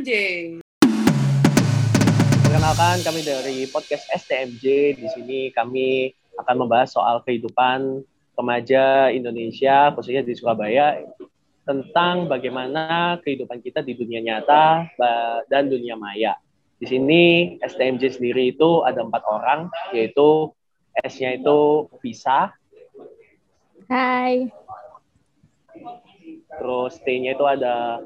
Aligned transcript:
STMJ. 0.00 0.64
Perkenalkan 2.40 3.04
kami 3.04 3.20
dari 3.20 3.68
podcast 3.68 4.08
STMJ. 4.08 4.96
Di 4.96 5.06
sini 5.12 5.52
kami 5.52 6.16
akan 6.40 6.64
membahas 6.64 6.96
soal 6.96 7.20
kehidupan 7.20 8.00
remaja 8.32 9.12
Indonesia, 9.12 9.92
khususnya 9.92 10.24
di 10.24 10.32
Surabaya, 10.32 11.04
tentang 11.68 12.32
bagaimana 12.32 13.20
kehidupan 13.20 13.60
kita 13.60 13.84
di 13.84 13.92
dunia 13.92 14.24
nyata 14.24 14.88
dan 15.52 15.68
dunia 15.68 16.00
maya. 16.00 16.40
Di 16.80 16.88
sini 16.88 17.60
STMJ 17.60 18.16
sendiri 18.16 18.56
itu 18.56 18.80
ada 18.88 19.04
empat 19.04 19.20
orang, 19.28 19.68
yaitu 19.92 20.48
S-nya 21.04 21.36
itu 21.36 21.92
Visa. 22.00 22.56
Hai. 23.84 24.48
Terus 26.56 26.96
T-nya 27.04 27.36
itu 27.36 27.44
ada 27.44 28.00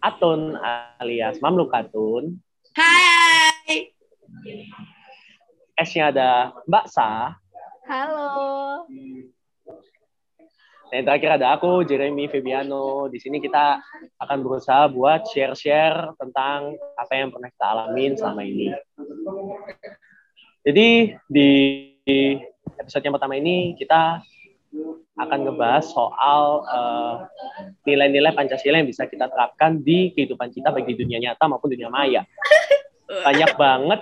Atun 0.00 0.56
alias 0.96 1.44
Mamluk 1.44 1.68
Atun. 1.76 2.40
Hai. 2.72 3.92
S-nya 5.76 6.08
ada 6.08 6.56
Mbak 6.64 6.86
Sa. 6.88 7.36
Halo. 7.84 8.32
Nah, 10.90 10.94
yang 10.96 11.06
terakhir 11.06 11.30
ada 11.36 11.52
aku, 11.52 11.84
Jeremy 11.84 12.32
Febiano. 12.32 13.12
Di 13.12 13.20
sini 13.20 13.44
kita 13.44 13.76
akan 14.16 14.38
berusaha 14.40 14.88
buat 14.88 15.28
share-share 15.28 16.16
tentang 16.16 16.80
apa 16.96 17.12
yang 17.14 17.28
pernah 17.28 17.52
kita 17.52 17.66
alamin 17.68 18.16
selama 18.16 18.42
ini. 18.42 18.72
Jadi 20.64 21.12
di 21.28 21.50
episode 22.80 23.04
yang 23.04 23.14
pertama 23.20 23.36
ini 23.36 23.76
kita 23.76 24.24
akan 25.20 25.38
ngebahas 25.44 25.84
soal 25.84 26.64
nilai 27.84 28.08
nilai-nilai 28.08 28.32
Pancasila 28.32 28.80
yang 28.80 28.88
bisa 28.88 29.04
kita 29.04 29.28
terapkan 29.28 29.80
di 29.84 30.16
kehidupan 30.16 30.48
kita 30.50 30.72
baik 30.72 30.88
di 30.88 30.96
dunia 30.96 31.20
nyata 31.20 31.44
maupun 31.46 31.68
dunia 31.68 31.92
maya. 31.92 32.24
Banyak 33.26 33.52
banget. 33.60 34.00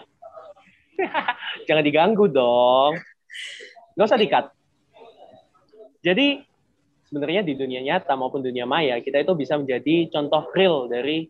Jangan 1.67 1.85
diganggu 1.85 2.31
dong. 2.31 2.99
Gak 3.99 4.07
usah 4.07 4.21
dikat. 4.21 4.55
Jadi 6.07 6.47
sebenarnya 7.11 7.43
di 7.43 7.59
dunia 7.59 7.83
nyata 7.83 8.15
maupun 8.15 8.45
dunia 8.45 8.69
maya 8.69 9.01
kita 9.03 9.25
itu 9.25 9.33
bisa 9.35 9.57
menjadi 9.59 10.13
contoh 10.13 10.47
real 10.55 10.87
dari 10.87 11.27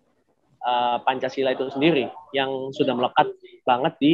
uh, 0.66 1.00
Pancasila 1.06 1.54
itu 1.54 1.70
sendiri 1.70 2.10
yang 2.34 2.74
sudah 2.74 2.92
melekat 2.92 3.30
banget 3.64 3.94
di 4.02 4.12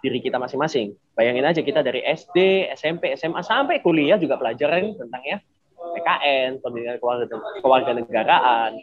diri 0.00 0.18
kita 0.22 0.40
masing-masing. 0.40 0.94
Bayangin 1.16 1.48
aja 1.48 1.60
kita 1.64 1.80
dari 1.80 2.04
SD, 2.04 2.68
SMP, 2.76 3.16
SMA 3.16 3.40
sampai 3.40 3.80
kuliah 3.80 4.20
juga 4.20 4.36
pelajaran 4.36 4.92
tentang 5.00 5.22
ya 5.24 5.40
PKN, 5.76 6.60
pendidikan 6.60 7.00
keluarga, 7.00 7.24
keluarga 7.64 7.90
negaraan 7.96 8.76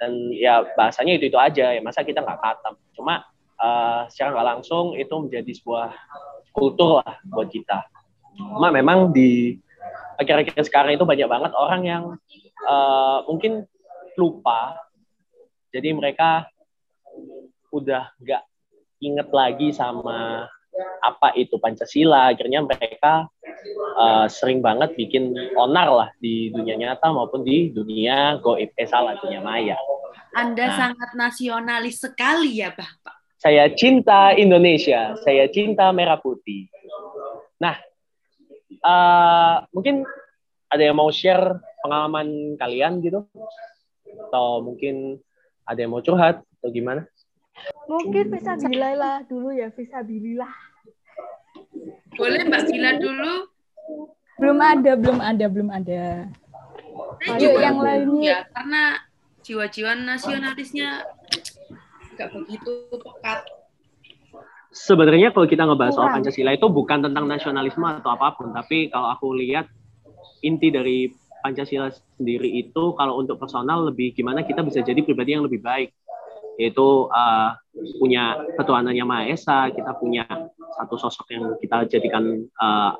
dan 0.00 0.12
ya 0.32 0.64
bahasanya 0.76 1.20
itu 1.20 1.28
itu 1.28 1.36
aja 1.36 1.76
ya 1.76 1.80
masa 1.84 2.00
kita 2.00 2.24
nggak 2.24 2.40
katam. 2.40 2.80
Cuma 2.96 3.28
uh, 3.60 4.08
secara 4.08 4.32
nggak 4.32 4.48
langsung 4.56 4.96
itu 4.96 5.12
menjadi 5.12 5.52
sebuah 5.52 5.92
kultur 6.56 7.04
lah 7.04 7.20
buat 7.28 7.52
kita. 7.52 7.84
Cuma 8.40 8.72
memang 8.72 9.12
di 9.12 9.60
akhir-akhir 10.16 10.64
sekarang 10.64 10.96
itu 10.96 11.04
banyak 11.04 11.28
banget 11.28 11.52
orang 11.52 11.82
yang 11.84 12.04
uh, 12.64 13.20
mungkin 13.28 13.68
lupa 14.16 14.80
jadi 15.68 15.92
mereka 15.92 16.48
udah 17.68 18.16
nggak 18.16 18.42
inget 19.04 19.28
lagi 19.28 19.68
sama 19.76 20.48
apa 21.00 21.32
itu 21.36 21.56
Pancasila. 21.56 22.32
Akhirnya 22.32 22.64
mereka 22.64 23.28
uh, 23.96 24.26
sering 24.28 24.60
banget 24.60 24.94
bikin 24.94 25.32
onar 25.56 25.88
lah 25.88 26.08
di 26.20 26.52
dunia 26.52 26.76
nyata 26.76 27.10
maupun 27.12 27.42
di 27.42 27.72
dunia 27.72 28.38
goib 28.40 28.72
eh 28.76 28.88
salah 28.88 29.16
dunia 29.20 29.40
maya. 29.40 29.76
Anda 30.36 30.68
nah, 30.68 30.76
sangat 30.76 31.10
nasionalis 31.16 32.00
sekali 32.02 32.60
ya 32.60 32.72
Bapak. 32.72 33.16
Saya 33.36 33.68
cinta 33.72 34.32
Indonesia 34.36 35.16
saya 35.24 35.48
cinta 35.48 35.88
merah 35.92 36.20
putih. 36.20 36.68
Nah 37.60 37.76
uh, 38.84 39.64
mungkin 39.72 40.04
ada 40.68 40.82
yang 40.82 40.98
mau 40.98 41.08
share 41.08 41.60
pengalaman 41.80 42.58
kalian 42.60 43.00
gitu? 43.00 43.24
Atau 44.28 44.64
mungkin 44.64 45.20
ada 45.64 45.78
yang 45.78 45.92
mau 45.92 46.02
curhat 46.04 46.42
atau 46.42 46.70
gimana 46.72 47.06
mungkin 47.86 48.24
bisa 48.32 48.58
lah 48.96 49.22
dulu 49.26 49.54
ya 49.54 49.70
bisa 49.72 50.02
bililah 50.02 50.52
boleh 52.16 52.40
mbak 52.48 52.62
Bila 52.72 52.90
dulu? 52.96 53.32
Belum 54.36 54.58
ada 54.60 54.92
belum 54.96 55.18
ada 55.20 55.46
belum 55.48 55.68
ada. 55.72 56.04
Ayo 57.28 57.56
yang 57.60 57.80
lainnya. 57.80 58.24
ya 58.24 58.38
karena 58.52 58.82
jiwa-jiwa 59.44 59.92
nasionalisnya 60.04 61.04
nggak 62.16 62.28
begitu 62.32 62.72
pekat. 63.00 63.40
Sebenarnya 64.76 65.32
kalau 65.32 65.48
kita 65.48 65.64
ngebahas 65.64 65.96
soal 65.96 66.12
Pancasila 66.12 66.52
itu 66.52 66.68
bukan 66.68 67.00
tentang 67.00 67.24
nasionalisme 67.24 67.80
atau 67.80 68.12
apa 68.12 68.36
pun, 68.36 68.52
tapi 68.52 68.92
kalau 68.92 69.08
aku 69.08 69.32
lihat 69.32 69.72
inti 70.44 70.68
dari 70.68 71.08
Pancasila 71.40 71.88
sendiri 72.20 72.60
itu 72.60 72.92
kalau 72.92 73.16
untuk 73.16 73.40
personal 73.40 73.88
lebih 73.88 74.12
gimana 74.12 74.44
kita 74.44 74.60
bisa 74.60 74.84
jadi 74.84 75.00
pribadi 75.00 75.32
yang 75.32 75.48
lebih 75.48 75.64
baik 75.64 75.96
yaitu 76.56 77.08
uh, 77.12 77.52
punya 78.00 78.40
ketuhanan 78.56 78.96
yang 78.96 79.08
maha 79.08 79.28
esa 79.28 79.68
kita 79.72 79.92
punya 79.96 80.24
satu 80.76 80.96
sosok 80.96 81.26
yang 81.32 81.44
kita 81.60 81.84
jadikan 81.88 82.48
uh, 82.56 82.96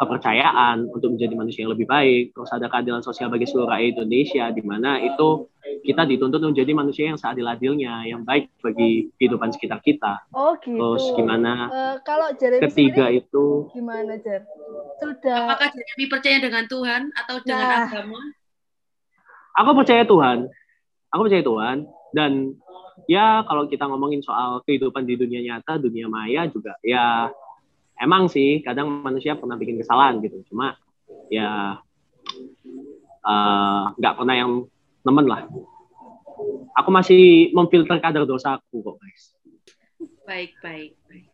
kepercayaan 0.00 0.88
untuk 0.88 1.16
menjadi 1.16 1.34
manusia 1.36 1.64
yang 1.64 1.72
lebih 1.72 1.88
baik 1.88 2.36
terus 2.36 2.52
ada 2.52 2.68
keadilan 2.68 3.00
sosial 3.00 3.32
bagi 3.32 3.48
seluruh 3.48 3.72
rakyat 3.72 3.96
Indonesia 3.96 4.44
di 4.52 4.62
mana 4.64 5.00
itu 5.00 5.48
kita 5.82 6.06
dituntut 6.06 6.38
menjadi 6.38 6.72
manusia 6.78 7.10
yang 7.10 7.18
seadil-adilnya, 7.18 8.06
yang 8.06 8.22
baik 8.22 8.54
bagi 8.62 9.10
kehidupan 9.18 9.50
sekitar 9.50 9.82
kita. 9.82 10.22
Oh 10.30 10.54
gitu. 10.62 10.78
Terus 10.78 11.04
gimana? 11.18 11.52
Uh, 11.68 11.96
kalau 12.06 12.30
Jeremy 12.38 12.62
ketiga 12.70 13.10
itu 13.10 13.66
gimana 13.74 14.14
Jer? 14.22 14.46
Sudah. 15.02 15.50
Apakah 15.50 15.74
Jeremy 15.74 16.06
percaya 16.06 16.38
dengan 16.38 16.64
Tuhan 16.70 17.10
atau 17.18 17.36
dengan 17.42 17.66
nah. 17.66 17.82
agama? 17.90 18.20
Aku 19.58 19.70
percaya 19.74 20.02
Tuhan. 20.06 20.38
Aku 21.12 21.20
percaya 21.28 21.44
Tuhan 21.44 21.76
dan 22.12 22.56
ya 23.10 23.42
kalau 23.48 23.66
kita 23.66 23.88
ngomongin 23.88 24.22
soal 24.22 24.60
kehidupan 24.62 25.08
di 25.08 25.16
dunia 25.18 25.40
nyata, 25.42 25.80
dunia 25.80 26.06
maya 26.06 26.46
juga 26.46 26.76
ya 26.84 27.32
emang 27.98 28.28
sih 28.30 28.60
kadang 28.62 29.02
manusia 29.02 29.36
pernah 29.36 29.56
bikin 29.58 29.80
kesalahan 29.80 30.22
gitu. 30.22 30.44
Cuma 30.52 30.76
ya 31.32 31.80
eh, 33.24 33.82
nggak 33.96 34.14
uh, 34.14 34.18
pernah 34.18 34.34
yang 34.36 34.68
nemen 35.02 35.26
lah. 35.26 35.48
Aku 36.72 36.88
masih 36.88 37.52
memfilter 37.52 38.00
kadar 38.00 38.24
dosaku 38.24 38.80
kok 38.80 38.96
guys. 38.98 39.22
Baik 40.24 40.56
baik 40.64 40.92
baik. 41.06 41.26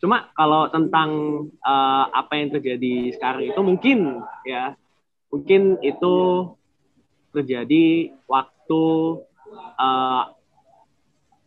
Cuma 0.00 0.32
kalau 0.32 0.66
tentang 0.72 1.10
uh, 1.60 2.04
apa 2.10 2.40
yang 2.40 2.48
terjadi 2.56 3.12
sekarang 3.12 3.52
itu 3.52 3.60
mungkin 3.60 4.24
ya 4.48 4.72
mungkin 5.28 5.78
itu 5.84 6.16
terjadi 7.30 8.10
waktu 8.26 8.82
uh, 9.54 10.24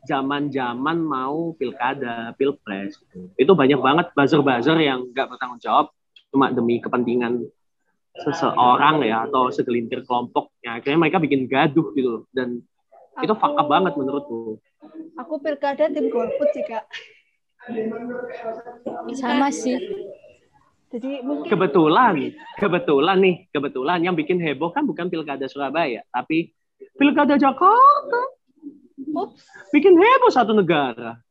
zaman-zaman 0.03 0.97
mau 0.99 1.55
pilkada, 1.55 2.35
pilpres. 2.35 2.99
Gitu. 2.99 3.31
Itu 3.39 3.51
banyak 3.55 3.79
banget 3.79 4.07
buzzer-buzzer 4.11 4.77
yang 4.83 5.11
nggak 5.15 5.31
bertanggung 5.31 5.61
jawab 5.63 5.91
cuma 6.33 6.49
demi 6.49 6.81
kepentingan 6.81 7.45
seseorang 8.17 9.05
ya 9.05 9.29
atau 9.29 9.53
segelintir 9.53 10.01
kelompok 10.05 10.49
ya 10.65 10.81
akhirnya 10.81 10.97
mereka 11.01 11.17
bikin 11.21 11.45
gaduh 11.49 11.93
gitu 11.93 12.25
dan 12.33 12.61
aku, 13.17 13.25
itu 13.25 13.33
fakta 13.37 13.63
banget 13.65 13.93
menurutku 13.97 14.57
aku 15.17 15.33
pilkada 15.41 15.89
tim 15.89 16.09
golput 16.13 16.49
sih 16.53 16.65
kak 16.65 16.85
sama 19.17 19.49
sih 19.49 19.77
jadi 20.93 21.25
mungkin 21.25 21.49
kebetulan 21.49 22.37
kebetulan 22.61 23.17
nih 23.17 23.35
kebetulan 23.49 23.99
yang 24.05 24.13
bikin 24.13 24.37
heboh 24.37 24.69
kan 24.69 24.85
bukan 24.85 25.09
pilkada 25.09 25.49
Surabaya 25.49 26.05
tapi 26.13 26.53
pilkada 26.97 27.35
Jakarta 27.37 28.21
Ups. 29.13 29.45
bikin 29.73 29.93
heboh 29.97 30.31
satu 30.33 30.53
negara 30.53 31.21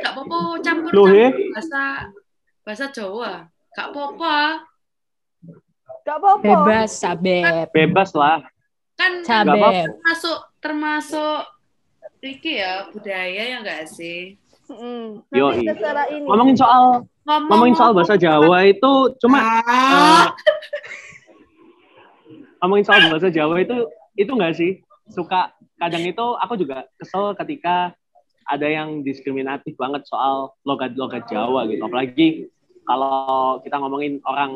Gak 0.00 0.12
apa-apa 0.12 0.60
campur, 0.60 0.90
campur 0.92 1.32
bahasa 1.56 2.12
bahasa 2.64 2.86
Jawa. 2.92 3.48
Gak 3.74 3.86
apa-apa. 3.90 4.36
Gak 6.04 6.16
apa-apa. 6.20 6.44
Bebas, 6.44 6.90
sabep. 7.00 7.66
Bebas 7.72 8.10
lah. 8.14 8.44
Kan 8.94 9.24
sabep. 9.24 9.88
termasuk 9.88 10.38
termasuk 10.60 11.40
Riki 12.20 12.60
ya 12.60 12.84
budaya 12.92 13.42
ya 13.56 13.56
enggak 13.64 13.88
sih? 13.88 14.36
Mm. 14.68 15.24
Yo, 15.32 15.50
ngomongin 16.28 16.54
soal 16.54 17.08
Ngomong, 17.24 17.48
ngomongin 17.48 17.74
soal 17.76 17.92
bahasa 17.96 18.14
Jawa 18.16 18.58
itu 18.68 18.92
cuma 19.22 19.38
ah. 19.40 19.62
uh, 19.62 20.26
ngomongin 22.64 22.84
soal 22.84 23.00
bahasa 23.08 23.28
Jawa 23.32 23.60
itu 23.60 23.76
itu 24.14 24.30
enggak 24.34 24.54
sih 24.56 24.80
suka 25.10 25.52
kadang 25.78 26.06
itu 26.06 26.26
aku 26.38 26.54
juga 26.54 26.86
kesel 26.98 27.34
ketika 27.34 27.92
ada 28.50 28.66
yang 28.66 29.02
diskriminatif 29.06 29.74
banget 29.78 30.06
soal 30.06 30.54
logat-logat 30.66 31.26
Jawa 31.30 31.66
gitu 31.70 31.82
apalagi 31.86 32.50
kalau 32.90 33.62
kita 33.62 33.76
ngomongin 33.78 34.18
orang 34.26 34.50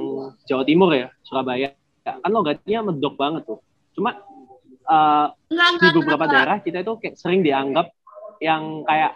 Jawa 0.51 0.67
Timur 0.67 0.91
ya, 0.91 1.07
Surabaya, 1.23 1.71
ya, 2.03 2.13
kan 2.19 2.31
logatnya 2.35 2.83
medok 2.83 3.15
banget 3.15 3.47
tuh. 3.47 3.63
Cuma 3.95 4.11
eh, 4.91 5.27
Enggak, 5.55 5.69
di 5.71 5.77
enggak, 5.79 5.95
beberapa 6.03 6.25
kenapa? 6.27 6.35
daerah 6.35 6.57
kita 6.59 6.79
itu 6.83 6.93
kayak 6.99 7.15
sering 7.15 7.41
dianggap 7.47 7.95
yang 8.43 8.83
kayak 8.83 9.15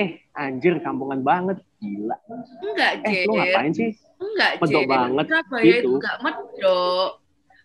eh 0.00 0.24
anjir 0.32 0.80
kampungan 0.80 1.20
banget 1.20 1.60
gila 1.76 2.16
Enggak, 2.64 3.04
eh 3.04 3.28
lu 3.28 3.36
ngapain 3.36 3.72
sih 3.76 3.92
Enggak, 4.16 4.50
Medok 4.64 4.82
banget, 4.88 5.26
Surabaya 5.28 5.60
gitu. 5.62 5.76
itu 5.76 5.90
enggak 6.00 6.16
medok. 6.24 7.10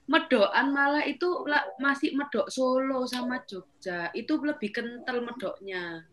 Medokan 0.08 0.72
malah 0.72 1.04
itu 1.04 1.44
masih 1.78 2.16
medok 2.16 2.48
Solo 2.48 3.04
sama 3.04 3.44
Jogja. 3.44 4.08
Itu 4.12 4.40
lebih 4.40 4.72
kental 4.72 5.20
medoknya. 5.20 6.08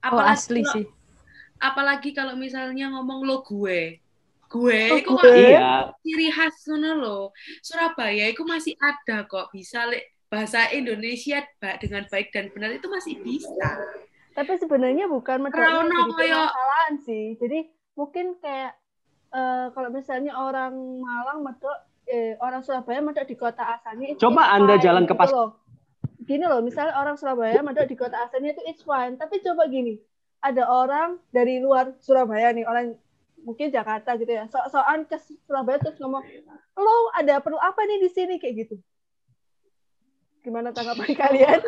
Oh 0.00 0.16
Apalagi 0.16 0.32
asli 0.32 0.62
kalau- 0.62 0.74
sih. 0.74 0.86
apalagi 1.60 2.10
kalau 2.16 2.32
misalnya 2.34 2.88
ngomong 2.88 3.20
lo 3.20 3.44
gue 3.44 4.00
gue 4.48 4.80
Oh, 4.88 4.96
itu 4.96 5.12
kok 5.12 5.28
iya 5.28 5.92
ciri 6.00 6.32
khas 6.32 6.56
ngono 6.64 6.90
lo 6.96 7.18
Surabaya 7.60 8.32
itu 8.32 8.40
masih 8.48 8.72
ada 8.80 9.28
kok 9.28 9.52
bisa 9.52 9.84
lek 9.84 10.08
bahasa 10.32 10.72
Indonesia 10.72 11.44
dengan 11.76 12.08
baik 12.08 12.32
dan 12.32 12.48
benar 12.48 12.72
itu 12.72 12.88
masih 12.88 13.20
bisa 13.20 13.76
Tapi 14.32 14.56
sebenarnya 14.56 15.04
bukan 15.04 15.44
medoknya 15.44 15.84
permasalahan 16.08 16.94
sih. 17.04 17.36
Jadi 17.36 17.68
mungkin 17.92 18.40
kayak 18.40 18.72
eh, 19.30 19.66
kalau 19.76 19.92
misalnya 19.92 20.32
orang 20.32 20.72
Malang 20.96 21.44
medok, 21.44 21.76
eh, 22.10 22.34
orang 22.42 22.66
Surabaya 22.66 22.98
medok 22.98 23.24
di 23.24 23.38
kota 23.38 23.62
asalnya 23.62 24.12
itu 24.12 24.18
Coba 24.18 24.42
it's 24.50 24.54
Anda 24.58 24.74
fine, 24.76 24.84
jalan 24.84 25.04
ke 25.06 25.14
gitu 25.14 25.20
pas- 25.22 25.30
loh. 25.32 25.50
Gini 26.26 26.44
loh, 26.46 26.60
misalnya 26.62 26.94
orang 26.98 27.16
Surabaya 27.16 27.62
medok 27.62 27.86
di 27.86 27.94
kota 27.94 28.18
asalnya 28.26 28.54
itu 28.54 28.62
it's 28.66 28.82
fine. 28.82 29.14
Tapi 29.14 29.38
coba 29.40 29.70
gini, 29.70 29.98
ada 30.42 30.66
orang 30.66 31.22
dari 31.30 31.62
luar 31.62 31.94
Surabaya 32.02 32.50
nih, 32.50 32.66
orang 32.66 32.98
mungkin 33.40 33.72
Jakarta 33.72 34.18
gitu 34.20 34.28
ya, 34.28 34.44
sok-sokan 34.50 35.08
ke 35.08 35.16
Surabaya 35.48 35.80
terus 35.80 35.96
ngomong, 35.96 36.20
lo 36.76 36.96
ada 37.16 37.40
perlu 37.40 37.56
apa 37.56 37.82
nih 37.88 38.04
di 38.04 38.08
sini 38.12 38.36
kayak 38.36 38.66
gitu. 38.66 38.76
Gimana 40.44 40.74
tanggapan 40.74 41.08
kalian? 41.14 41.60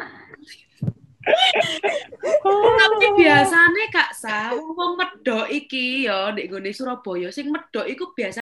tapi 2.82 3.06
biasanya 3.14 3.84
kak 3.94 4.10
Sa 4.10 4.50
wong 4.58 4.98
medok 4.98 5.46
iki 5.54 6.10
yo 6.10 6.34
di 6.34 6.72
Surabaya 6.74 7.30
sing 7.30 7.46
medok 7.46 7.86
iku 7.86 8.10
biasa 8.10 8.42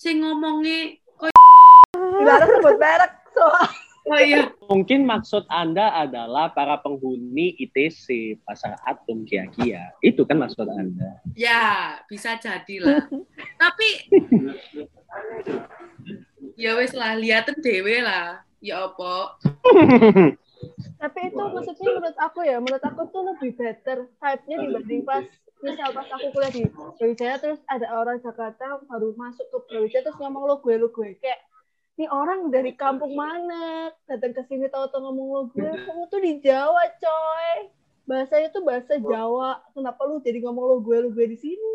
sing 0.00 0.24
ngomongnya 2.18 2.42
Dilarang 2.42 2.50
sebut 2.58 2.76
merek, 2.82 3.12
soal. 3.30 3.68
Oh 4.08 4.16
iya. 4.16 4.48
Mungkin 4.72 5.04
maksud 5.04 5.44
anda 5.52 5.92
adalah 5.92 6.48
para 6.56 6.80
penghuni 6.80 7.52
ITC 7.60 8.40
pasar 8.40 8.80
atom 8.88 9.28
Kia 9.28 9.44
Kia 9.52 9.92
itu 10.00 10.24
kan 10.24 10.40
maksud 10.40 10.64
anda. 10.64 11.20
Ya 11.36 12.00
bisa 12.08 12.40
jadi 12.40 12.76
lah 12.80 13.04
tapi 13.62 13.88
ya 16.56 16.72
wes 16.80 16.96
lah 16.96 17.20
liatin 17.20 17.60
dewe 17.60 18.00
lah. 18.00 18.40
Ya 18.64 18.88
apa? 18.88 19.38
Tapi 20.98 21.18
itu 21.30 21.38
maksudnya 21.38 21.88
menurut 21.94 22.18
aku 22.18 22.42
ya, 22.42 22.58
menurut 22.58 22.82
aku 22.82 23.06
tuh 23.14 23.22
lebih 23.22 23.54
better 23.54 24.10
vibe-nya 24.18 24.56
dibanding 24.66 25.02
pas 25.06 25.22
misal 25.62 25.90
pas 25.90 26.06
aku 26.10 26.26
kuliah 26.34 26.52
di 26.54 26.62
Brawijaya 26.70 27.36
terus 27.42 27.58
ada 27.66 27.86
orang 27.90 28.22
Jakarta 28.22 28.78
baru 28.86 29.10
masuk 29.18 29.46
ke 29.50 29.58
Brawijaya 29.66 30.06
terus 30.06 30.18
ngomong 30.18 30.46
lo 30.46 30.62
gue 30.62 30.74
lo 30.78 30.90
gue 30.90 31.18
kayak 31.18 31.38
ini 31.98 32.06
orang 32.06 32.54
dari 32.54 32.78
kampung 32.78 33.18
mana? 33.18 33.90
Datang 34.06 34.30
ke 34.30 34.46
sini 34.46 34.70
tahu-tahu 34.70 35.02
ngomong 35.02 35.26
lo 35.34 35.42
gue 35.50 35.66
kamu 35.66 36.06
tuh 36.06 36.20
di 36.22 36.38
Jawa 36.38 36.94
coy. 36.94 37.74
Bahasanya 38.06 38.54
tuh 38.54 38.62
bahasa 38.62 39.02
Jawa. 39.02 39.58
Kenapa 39.74 40.06
lu 40.06 40.22
jadi 40.22 40.38
ngomong 40.46 40.62
lo 40.62 40.76
gue 40.78 40.94
lo 41.02 41.10
gue 41.10 41.26
di 41.26 41.34
sini? 41.34 41.74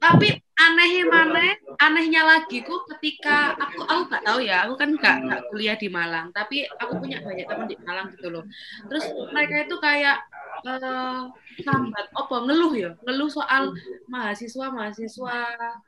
Tapi 0.00 0.40
anehnya 0.56 1.04
mana? 1.04 1.52
Anehnya 1.84 2.24
lagi 2.24 2.64
ku 2.64 2.80
ketika 2.96 3.52
aku 3.60 3.84
aku 3.84 4.02
nggak 4.08 4.24
tahu 4.24 4.40
ya. 4.40 4.64
Aku 4.64 4.74
kan 4.80 4.96
nggak 4.96 5.16
nggak 5.20 5.42
kuliah 5.52 5.76
di 5.76 5.92
Malang. 5.92 6.32
Tapi 6.32 6.64
aku 6.80 7.04
punya 7.04 7.20
banyak 7.20 7.44
teman 7.44 7.68
di 7.68 7.76
Malang 7.84 8.08
gitu 8.16 8.32
loh. 8.32 8.48
Terus 8.88 9.04
mereka 9.36 9.68
itu 9.68 9.76
kayak 9.84 10.16
eh 10.64 11.62
sambat. 11.62 12.06
Apa? 12.14 12.36
Ngeluh 12.46 12.72
ya? 12.74 12.90
Ngeluh 13.02 13.28
soal 13.28 13.74
mahasiswa 14.06 14.66
mahasiswa 14.70 15.36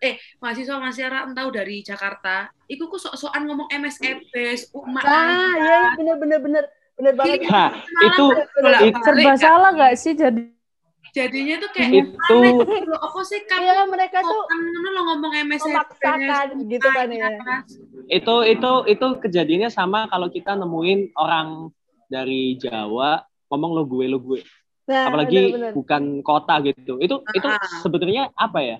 eh 0.03 0.19
mahasiswa 0.43 0.77
mahasiswa 0.77 1.31
entah 1.31 1.47
dari 1.51 1.81
Jakarta. 1.81 2.51
Iku 2.67 2.91
ku 2.91 2.99
sok-sokan 2.99 3.47
ngomong 3.47 3.69
MSEB 3.71 4.29
umat 4.75 5.05
ah 5.07 5.55
ya 5.57 5.81
bener 5.99 6.17
bener 6.19 6.39
bener. 6.43 6.65
Bener 6.95 7.13
banget. 7.19 7.43
Nah 7.51 7.75
itu 8.07 8.25
bolak-balik, 8.63 8.95
Serba 9.03 9.33
salah 9.35 9.71
nggak 9.75 9.95
sih 9.99 10.15
jadi 10.15 10.47
jadinya 11.15 11.63
tuh 11.63 11.71
kayak 11.71 11.91
itu 11.95 12.11
gitu 12.27 12.91
loh. 12.91 12.99
apa 12.99 13.21
sih 13.23 13.39
kamu 13.47 13.63
iya 13.63 13.87
mereka 13.87 14.19
tuh 14.19 14.43
lo 14.91 15.01
ngomong 15.15 15.33
MSEB 15.47 15.71
memaksakan 15.71 16.49
gitu 16.67 16.89
kan 16.91 17.09
ya. 17.11 17.31
Itu 18.11 18.43
itu 18.43 18.71
itu 18.91 19.07
kejadiannya 19.23 19.71
sama 19.71 20.11
kalau 20.11 20.27
kita 20.27 20.59
nemuin 20.59 21.15
orang 21.15 21.71
dari 22.11 22.59
Jawa 22.59 23.23
ngomong 23.51 23.71
lo 23.75 23.83
gue 23.87 24.07
lo 24.11 24.19
gue 24.19 24.43
nah, 24.89 25.11
apalagi 25.11 25.53
bener-bener. 25.53 25.73
bukan 25.75 26.03
kota 26.21 26.55
gitu. 26.65 27.01
Itu 27.01 27.25
itu 27.33 27.49
Ah. 27.49 27.61
sebetulnya 27.81 28.31
apa 28.37 28.59
ya? 28.61 28.77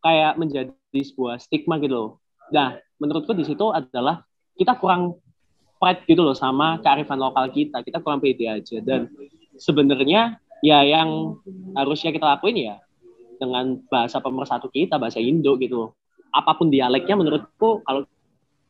Kayak 0.00 0.32
menjadi 0.38 1.00
sebuah 1.00 1.40
stigma 1.42 1.80
gitu 1.82 1.94
loh. 1.94 2.10
Nah 2.52 2.78
menurutku 3.00 3.32
di 3.36 3.44
situ 3.44 3.68
adalah 3.72 4.24
kita 4.56 4.76
kurang 4.80 5.16
pride 5.76 6.08
gitu 6.08 6.24
loh 6.24 6.36
sama 6.36 6.80
kearifan 6.80 7.20
lokal 7.20 7.52
kita. 7.52 7.84
Kita 7.84 8.00
kurang 8.00 8.20
pede 8.24 8.48
aja. 8.48 8.80
Dan 8.80 9.12
sebenarnya 9.56 10.40
ya 10.64 10.80
yang 10.84 11.36
harusnya 11.76 12.12
kita 12.12 12.24
lakuin 12.36 12.56
ya 12.72 12.76
dengan 13.36 13.76
bahasa 13.92 14.16
pemersatu 14.20 14.72
kita 14.72 14.96
bahasa 14.96 15.20
Indo 15.20 15.56
gitu 15.60 15.76
loh. 15.76 15.90
Apa 16.32 16.56
pun 16.56 16.72
dialeknya 16.72 17.16
menurutku 17.16 17.84
kalau 17.84 18.04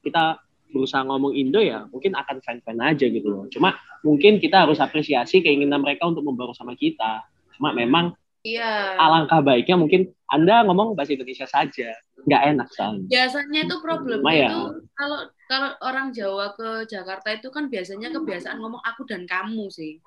kita 0.02 0.38
berusaha 0.70 1.02
ngomong 1.06 1.32
Indo 1.32 1.62
ya 1.62 1.86
mungkin 1.88 2.14
akan 2.18 2.42
fan-fan 2.42 2.78
aja 2.82 3.06
gitu 3.06 3.26
loh. 3.26 3.44
Cuma 3.48 3.74
mungkin 4.02 4.42
kita 4.42 4.66
harus 4.66 4.82
apresiasi 4.82 5.40
keinginan 5.40 5.82
mereka 5.82 6.06
untuk 6.10 6.26
membaur 6.26 6.52
sama 6.52 6.74
kita. 6.74 7.22
Cuma 7.56 7.72
memang 7.72 8.12
iya. 8.42 8.98
alangkah 8.98 9.40
baiknya 9.40 9.78
mungkin 9.78 10.10
anda 10.26 10.66
ngomong 10.66 10.98
bahasa 10.98 11.14
Indonesia 11.14 11.46
saja. 11.46 11.94
Nggak 12.26 12.42
enak 12.54 12.68
soalnya. 12.74 13.06
Biasanya 13.06 13.60
itu 13.70 13.76
problemnya 13.78 14.22
Lumayan. 14.22 14.50
itu 14.50 14.62
kalau 14.98 15.20
kalau 15.46 15.70
orang 15.86 16.10
Jawa 16.10 16.58
ke 16.58 16.90
Jakarta 16.90 17.28
itu 17.30 17.48
kan 17.54 17.70
biasanya 17.70 18.10
kebiasaan 18.10 18.58
ngomong 18.58 18.82
aku 18.82 19.06
dan 19.06 19.24
kamu 19.24 19.70
sih. 19.70 20.02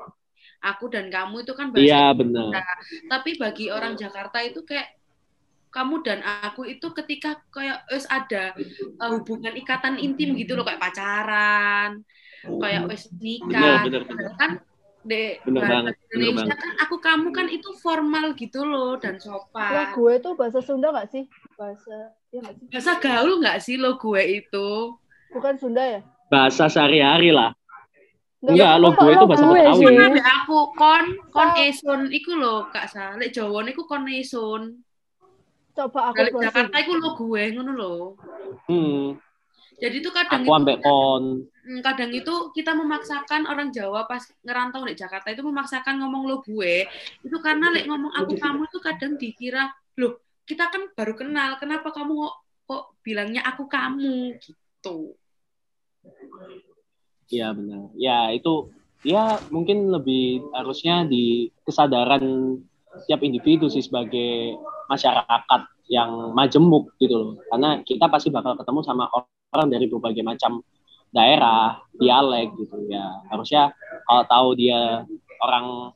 Aku 0.60 0.92
dan 0.92 1.08
kamu 1.08 1.48
itu 1.48 1.56
kan 1.56 1.72
bahasa 1.72 1.88
iya 1.88 2.12
benar. 2.12 2.52
Tapi 3.08 3.40
bagi 3.40 3.72
orang 3.72 3.96
Jakarta 3.96 4.44
itu 4.44 4.68
kayak 4.68 4.99
kamu 5.70 6.02
dan 6.02 6.20
aku 6.22 6.66
itu 6.66 6.90
ketika 6.94 7.38
kayak 7.50 7.86
wes 7.88 8.06
ada 8.06 8.54
uh, 8.98 9.10
hubungan 9.14 9.54
ikatan 9.54 9.98
intim 9.98 10.34
gitu 10.34 10.54
loh 10.54 10.66
kayak 10.66 10.82
pacaran 10.82 12.02
kayak 12.42 12.84
wes 12.86 13.08
nikah 13.18 13.86
Bener, 13.86 14.02
bener, 14.02 14.04
bener. 14.06 14.34
kan 14.36 14.52
de 15.02 15.40
Bener 15.48 15.64
banget, 15.64 15.94
bener 15.96 16.12
Indonesia 16.12 16.44
banget. 16.52 16.58
kan 16.60 16.72
aku 16.84 16.96
kamu 17.00 17.28
kan 17.32 17.48
itu 17.48 17.70
formal 17.80 18.26
gitu 18.36 18.62
loh 18.62 19.00
dan 19.00 19.16
sopan 19.16 19.96
gue 19.96 20.14
tuh 20.20 20.34
bahasa 20.36 20.60
Sunda 20.60 20.92
gak 20.92 21.08
sih? 21.08 21.24
Bahasa 21.56 22.12
ya 22.30 22.40
gak 22.44 22.56
sih? 22.58 22.66
bahasa 22.68 22.92
gaul 23.00 23.40
nggak 23.40 23.58
sih 23.64 23.76
lo 23.80 23.96
gue 23.96 24.22
itu 24.44 24.70
Bukan 25.32 25.56
Sunda 25.56 25.82
ya? 25.82 26.00
bahasa 26.28 26.68
sehari-hari 26.68 27.32
lah 27.32 27.56
Nggak, 28.40 28.56
Enggak, 28.56 28.74
lo 28.80 28.90
gue 28.96 29.12
itu 29.12 29.20
lo 29.20 29.28
bahasa 29.28 29.46
Betawi. 29.46 29.86
Kan 30.00 30.16
aku 30.24 30.58
kon 30.74 31.06
kon 31.28 31.50
esun 31.60 32.02
iku 32.08 32.40
lho 32.40 32.72
Kak 32.72 32.88
Sa. 32.88 33.20
Lek 33.20 33.36
Jawa 33.36 33.68
niku 33.68 33.84
kon 33.84 34.08
esun. 34.08 34.80
Coba 35.78 36.00
aku 36.12 36.22
browsing. 36.30 36.44
Jakarta 36.50 36.76
iku 36.82 36.94
lo 36.98 37.10
gue 37.16 37.44
ngono 37.56 37.72
lho. 37.76 37.96
hmm, 38.68 39.06
Jadi 39.80 39.96
itu 40.04 40.10
kadang 40.12 40.44
aku 40.44 40.52
ambek 40.52 40.78
kon 40.84 41.48
Hmm, 41.70 41.86
kadang 41.86 42.10
itu 42.10 42.34
kita 42.56 42.74
memaksakan 42.74 43.46
orang 43.46 43.70
Jawa 43.70 44.10
pas 44.10 44.26
ngerantau 44.42 44.90
di 44.90 44.98
Jakarta 44.98 45.30
itu 45.30 45.46
memaksakan 45.46 46.02
ngomong 46.02 46.26
lo 46.26 46.42
gue 46.42 46.90
itu 47.22 47.38
karena 47.46 47.70
lek 47.70 47.86
ngomong 47.86 48.10
aku 48.10 48.34
kamu 48.42 48.66
itu 48.66 48.80
kadang 48.82 49.14
dikira 49.22 49.70
loh 50.02 50.18
kita 50.50 50.72
kan 50.74 50.90
baru 50.98 51.14
kenal 51.14 51.62
kenapa 51.62 51.94
kamu 51.94 52.26
kok, 52.26 52.36
kok 52.66 52.84
bilangnya 53.06 53.46
aku 53.46 53.70
kamu 53.70 54.40
gitu 54.42 55.14
Iya 57.30 57.54
benar. 57.54 57.94
Ya 57.94 58.34
itu 58.34 58.74
ya 59.06 59.38
mungkin 59.54 59.94
lebih 59.94 60.50
harusnya 60.50 61.06
di 61.06 61.54
kesadaran 61.62 62.58
setiap 63.06 63.22
individu 63.22 63.70
sih 63.70 63.86
sebagai 63.86 64.58
masyarakat 64.90 65.62
yang 65.90 66.34
majemuk 66.34 66.90
gitu 66.98 67.16
loh. 67.16 67.32
Karena 67.50 67.82
kita 67.86 68.10
pasti 68.10 68.34
bakal 68.34 68.58
ketemu 68.58 68.82
sama 68.82 69.06
orang 69.54 69.70
dari 69.70 69.86
berbagai 69.86 70.26
macam 70.26 70.62
daerah, 71.10 71.82
dialek 71.98 72.54
gitu 72.58 72.90
ya. 72.90 73.22
Harusnya 73.30 73.74
kalau 74.06 74.24
tahu 74.26 74.48
dia 74.58 75.06
orang 75.42 75.94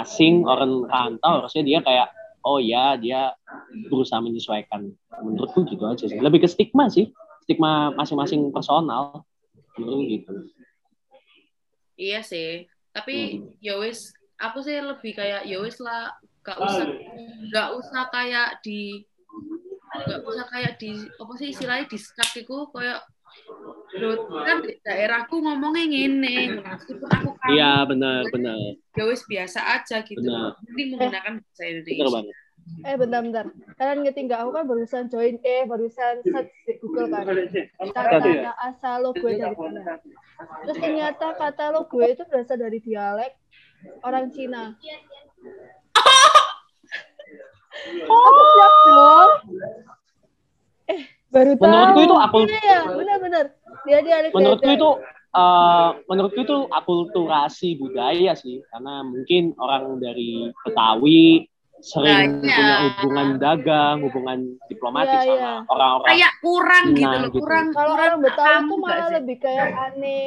asing, 0.00 0.44
orang 0.44 0.84
rantau, 0.88 1.44
harusnya 1.44 1.64
dia 1.64 1.78
kayak 1.80 2.08
oh 2.44 2.60
ya 2.60 2.96
dia 2.96 3.32
berusaha 3.88 4.20
menyesuaikan. 4.20 4.88
Menurutku 5.24 5.64
gitu 5.68 5.84
aja 5.84 6.04
sih. 6.08 6.16
Lebih 6.20 6.44
ke 6.44 6.48
stigma 6.48 6.88
sih, 6.88 7.12
stigma 7.44 7.92
masing-masing 7.96 8.48
personal. 8.52 9.24
Menurutku 9.76 10.04
gitu. 10.08 10.32
iya 11.98 12.22
sih 12.22 12.70
tapi 12.94 13.42
Hmm. 13.42 13.58
ya 13.58 13.74
wis 13.82 14.14
aku 14.38 14.62
sih 14.62 14.78
lebih 14.78 15.18
kayak 15.18 15.50
ya 15.50 15.58
wis 15.58 15.82
lah 15.82 16.14
gak 16.48 16.58
usah 16.58 16.86
gak 17.52 17.68
usah 17.76 18.02
kayak 18.08 18.48
di 18.64 19.04
gak 20.08 20.20
usah 20.24 20.46
kayak 20.48 20.72
di 20.80 20.90
apa 20.96 21.32
sih 21.36 21.48
istilahnya 21.52 21.84
di 21.84 21.98
skak 21.98 22.32
iku 22.40 22.72
kayak 22.72 23.04
Loh, 24.00 24.18
kan 24.42 24.64
di 24.64 24.72
daerahku 24.82 25.38
ngomongnya 25.38 25.84
ngene, 25.86 26.58
meskipun 26.58 27.06
aku 27.06 27.30
kan 27.38 27.48
Iya, 27.54 27.72
benar, 27.86 28.24
benar. 28.34 28.56
ya 28.92 29.04
wis 29.04 29.22
biasa 29.24 29.60
aja 29.78 30.00
gitu. 30.02 30.20
Benar. 30.20 30.58
Penting 30.64 30.86
menggunakan 30.92 31.32
bahasa 31.38 31.62
Benar 31.62 31.70
Indonesia. 31.70 32.08
banget. 32.10 32.36
Eh 32.84 32.94
bentar-bentar. 32.98 33.44
Kalian 33.78 33.98
ngerti 34.04 34.20
nggak? 34.26 34.40
Aku 34.42 34.50
kan 34.52 34.64
barusan 34.66 35.04
join 35.08 35.36
eh 35.40 35.62
barusan 35.64 36.14
search 36.20 36.52
di 36.66 36.72
Google 36.82 37.08
kan. 37.08 37.24
Kata 37.94 38.52
asal 38.64 38.96
logo 39.06 39.24
dari 39.24 39.54
mana. 39.56 39.80
Terus 40.66 40.76
ternyata 40.76 41.26
kata 41.32 41.64
logo 41.72 41.98
itu 42.02 42.22
berasal 42.28 42.56
dari 42.58 42.78
dialek 42.82 43.32
orang 44.02 44.28
Cina. 44.34 44.74
Aku 48.04 48.42
siap 48.48 48.74
dong. 48.84 49.30
Baru 51.28 51.52
tahu. 51.54 51.62
Menurutku 51.62 52.00
itu 52.02 52.16
aku 52.16 52.36
Iya 52.42 52.60
ya, 52.64 52.78
benar-benar. 52.88 53.44
Dia 53.84 53.98
dialek 54.00 54.30
menurutku 54.32 54.64
beda. 54.64 54.76
itu 54.76 54.90
eh, 55.30 55.88
menurutku 56.08 56.40
itu 56.40 56.58
akulturasi 56.68 57.68
budaya 57.76 58.32
sih 58.32 58.64
karena 58.66 59.04
mungkin 59.04 59.52
orang 59.56 59.96
dari 59.98 60.48
Betawi 60.58 61.44
sering 61.78 62.42
iya. 62.42 62.56
punya 62.58 62.74
hubungan 62.82 63.28
dagang, 63.38 63.96
hubungan 64.02 64.38
diplomatik 64.66 65.14
Iya, 65.14 65.22
sama 65.22 65.36
iya. 65.38 65.52
orang-orang. 65.68 66.10
Kayak 66.10 66.32
kurang 66.42 66.84
gitu 66.90 67.06
loh, 67.06 67.20
gitu. 67.22 67.38
kurang 67.38 67.66
Kalau 67.70 67.92
orang 67.94 68.14
Betawi 68.18 68.58
itu 68.58 68.74
malah 68.74 68.98
sih? 68.98 69.14
lebih 69.14 69.36
kayak 69.38 69.68
ane, 69.78 70.22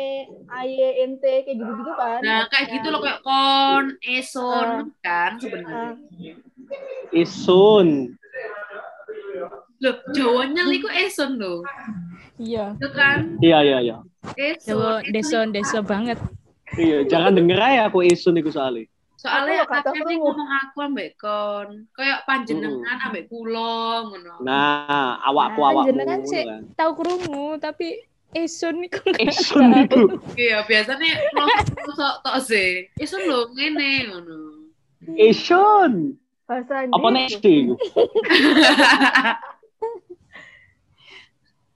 aye, 0.48 0.89
ente, 1.03 1.34
kayak 1.43 1.58
gitu-gitu 1.60 1.91
kan. 1.91 2.20
Nah, 2.24 2.41
kayak 2.48 2.65
gitu 2.72 2.88
loh 2.88 3.01
kayak 3.03 3.20
kon, 3.20 3.86
eson 4.00 4.48
Ah. 4.48 4.79
kan 5.03 5.31
sebenarnya. 5.36 6.00
Isun. 7.12 8.16
Loh, 9.82 9.96
Jawanya 10.13 10.70
iku 10.70 10.88
eson 10.94 11.42
loh. 11.42 11.66
Iya. 12.38 12.78
Itu 12.78 12.88
kan 12.94 13.38
Iya, 13.42 13.60
iya, 13.66 13.78
iya. 13.82 13.98
eson 14.38 15.01
deson 15.10 15.48
deso 15.50 15.82
banget. 15.82 16.22
Iya, 16.78 17.04
jangan 17.10 17.34
denger 17.36 17.60
aja 17.60 17.82
aku 17.90 18.06
isun 18.06 18.38
itu 18.38 18.54
soalnya. 18.54 18.86
Soalnya 19.18 19.70
Aku 19.70 19.74
kadang 19.78 20.01
ngomong 20.18 20.50
aku 20.50 20.78
ambek 20.82 21.13
kon, 21.13 21.86
kayak 21.94 22.25
panjenengan 22.25 22.98
ambek 23.06 23.30
kula 23.30 24.01
ngono. 24.10 24.42
Nah, 24.42 25.22
awakku 25.22 25.62
Nah, 25.62 25.70
awakmu 25.78 25.88
jenengan 25.94 26.20
ngono 26.22 26.32
sih. 26.32 26.44
kan. 26.46 26.62
Tahu 26.74 26.92
krungu 26.98 27.48
tapi 27.62 28.01
esun 28.34 28.82
niku 28.82 28.98
Isun 29.22 29.78
itu. 29.78 30.01
Iya, 30.34 30.66
biasanya 30.66 31.22
sok 31.94 32.16
tok 32.25 32.38
sih. 32.42 32.90
Eson 32.98 33.22
lho 33.25 33.50
ngene 33.54 33.90
ngono. 34.10 34.38
Isun. 35.18 36.18
Bahasa 36.51 36.74
Apa 36.91 37.08
next 37.15 37.39
itu? 37.39 37.79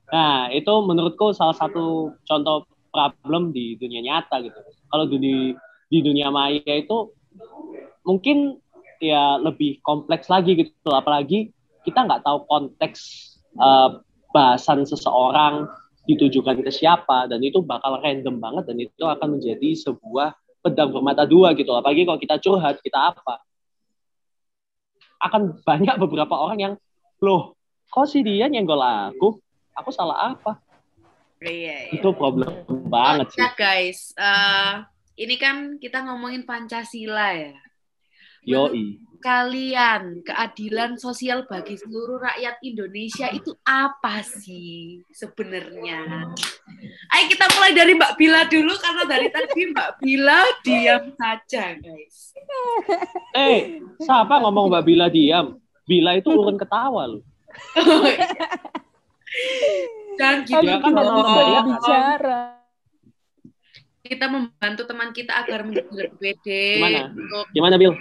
Nah, 0.05 0.53
itu 0.53 0.69
menurutku 0.85 1.33
salah 1.33 1.57
satu 1.57 2.13
contoh 2.23 2.69
problem 2.93 3.51
di 3.51 3.75
dunia 3.75 3.99
nyata 3.99 4.39
gitu. 4.39 4.55
Kalau 4.87 5.09
di 5.09 5.51
di 5.91 5.99
dunia 5.99 6.31
maya 6.31 6.61
itu 6.63 7.11
mungkin 8.05 8.61
ya 9.01 9.41
lebih 9.41 9.81
kompleks 9.83 10.29
lagi 10.31 10.55
gitu. 10.55 10.93
Apalagi 10.93 11.51
kita 11.83 12.05
nggak 12.05 12.23
tahu 12.23 12.47
konteks 12.47 12.99
eh, 13.59 13.89
bahasan 14.31 14.87
seseorang 14.87 15.67
ditujukan 16.05 16.61
ke 16.61 16.69
siapa 16.69 17.25
dan 17.25 17.41
itu 17.41 17.65
bakal 17.65 17.97
random 17.97 18.37
banget 18.37 18.69
dan 18.69 18.77
itu 18.77 19.03
akan 19.03 19.41
menjadi 19.41 19.73
sebuah 19.73 20.37
pedang 20.61 20.93
bermata 20.93 21.25
dua 21.25 21.57
gitu. 21.57 21.73
Apalagi 21.73 22.05
kalau 22.05 22.19
kita 22.21 22.35
curhat, 22.39 22.79
kita 22.85 23.11
apa? 23.11 23.41
Akan 25.25 25.57
banyak 25.65 25.97
beberapa 25.97 26.37
orang 26.37 26.59
yang 26.61 26.73
loh, 27.17 27.57
kok 27.89 28.05
si 28.05 28.21
dia 28.21 28.45
nyenggol 28.45 28.77
aku? 28.77 29.41
Aku 29.73 29.89
salah 29.89 30.37
apa? 30.37 30.61
Iya, 31.41 31.89
iya. 31.89 31.93
Itu 31.97 32.13
problem 32.13 32.63
banget 32.87 33.33
sih. 33.33 33.41
Ya 33.41 33.49
guys, 33.57 34.13
eh, 34.15 34.73
ini 35.17 35.35
kan 35.41 35.81
kita 35.81 36.05
ngomongin 36.05 36.45
Pancasila 36.45 37.33
ya. 37.33 37.57
Yoi. 38.45 39.01
Kalian 39.25 40.21
keadilan 40.21 41.01
sosial 41.01 41.49
bagi 41.49 41.81
seluruh 41.81 42.21
rakyat 42.21 42.61
Indonesia 42.61 43.25
itu 43.33 43.57
apa 43.65 44.21
sih 44.21 45.01
sebenarnya? 45.09 46.29
Ayo 47.09 47.25
kita 47.33 47.49
mulai 47.57 47.73
dari 47.73 47.97
Mbak 47.97 48.21
Bila 48.21 48.45
dulu 48.45 48.69
karena 48.77 49.03
dari 49.09 49.33
tadi 49.33 49.61
Mbak 49.73 49.89
Bila 49.97 50.45
diam 50.61 51.09
saja 51.17 51.73
guys. 51.73 52.37
Eh, 53.33 53.81
siapa 53.97 54.37
ngomong 54.45 54.69
Mbak 54.69 54.83
Bila 54.85 55.09
diam? 55.09 55.57
Bila 55.89 56.21
itu 56.21 56.29
urun 56.29 56.61
ketawa 56.61 57.17
loh. 57.17 57.25
Dan 60.21 60.45
gitu 60.45 60.61
kan 60.61 60.91
memang 60.93 61.17
bisa 61.17 61.33
banyak, 61.33 61.63
bicara. 61.73 62.41
kita 64.05 64.29
membantu 64.29 64.85
teman 64.85 65.09
kita 65.17 65.33
agar 65.33 65.65
menjadi 65.65 65.89
lebih 65.89 66.13
pede. 66.21 66.77
Gimana? 66.77 67.09
Untuk 67.09 67.45
Gimana, 67.57 67.75
Bil? 67.81 67.97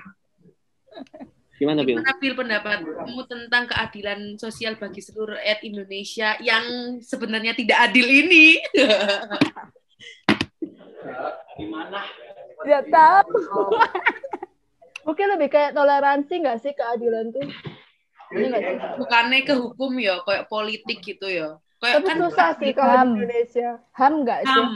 Gimana, 1.54 1.86
Bil? 1.86 2.02
Gimana 2.02 2.12
Bil 2.18 2.34
pendapatmu 2.34 3.20
tentang 3.30 3.70
keadilan 3.70 4.34
sosial 4.42 4.74
bagi 4.74 4.98
seluruh 4.98 5.38
rakyat 5.38 5.60
Indonesia 5.62 6.34
yang 6.42 6.98
sebenarnya 6.98 7.54
tidak 7.54 7.78
adil 7.90 8.06
ini? 8.10 8.58
Tidak 12.64 12.84
tahu. 12.90 13.38
Mungkin 15.06 15.26
lebih 15.36 15.48
kayak 15.52 15.76
toleransi 15.76 16.34
nggak 16.42 16.58
sih 16.64 16.72
keadilan 16.74 17.30
tuh? 17.30 17.46
Sih? 18.34 18.50
Bukannya 18.98 19.46
ke 19.46 19.54
hukum 19.54 19.94
ya, 20.00 20.18
kayak 20.26 20.50
politik 20.50 20.98
gitu 21.04 21.28
ya. 21.30 21.60
Kayak 21.78 21.94
Tapi 22.00 22.06
kan 22.08 22.18
susah 22.24 22.50
sih 22.58 22.70
kalau 22.72 22.94
Ham. 22.96 23.08
di 23.14 23.22
Indonesia. 23.22 23.70
Ham 23.94 24.12
nggak 24.24 24.40
sih? 24.42 24.62
HAM. 24.64 24.70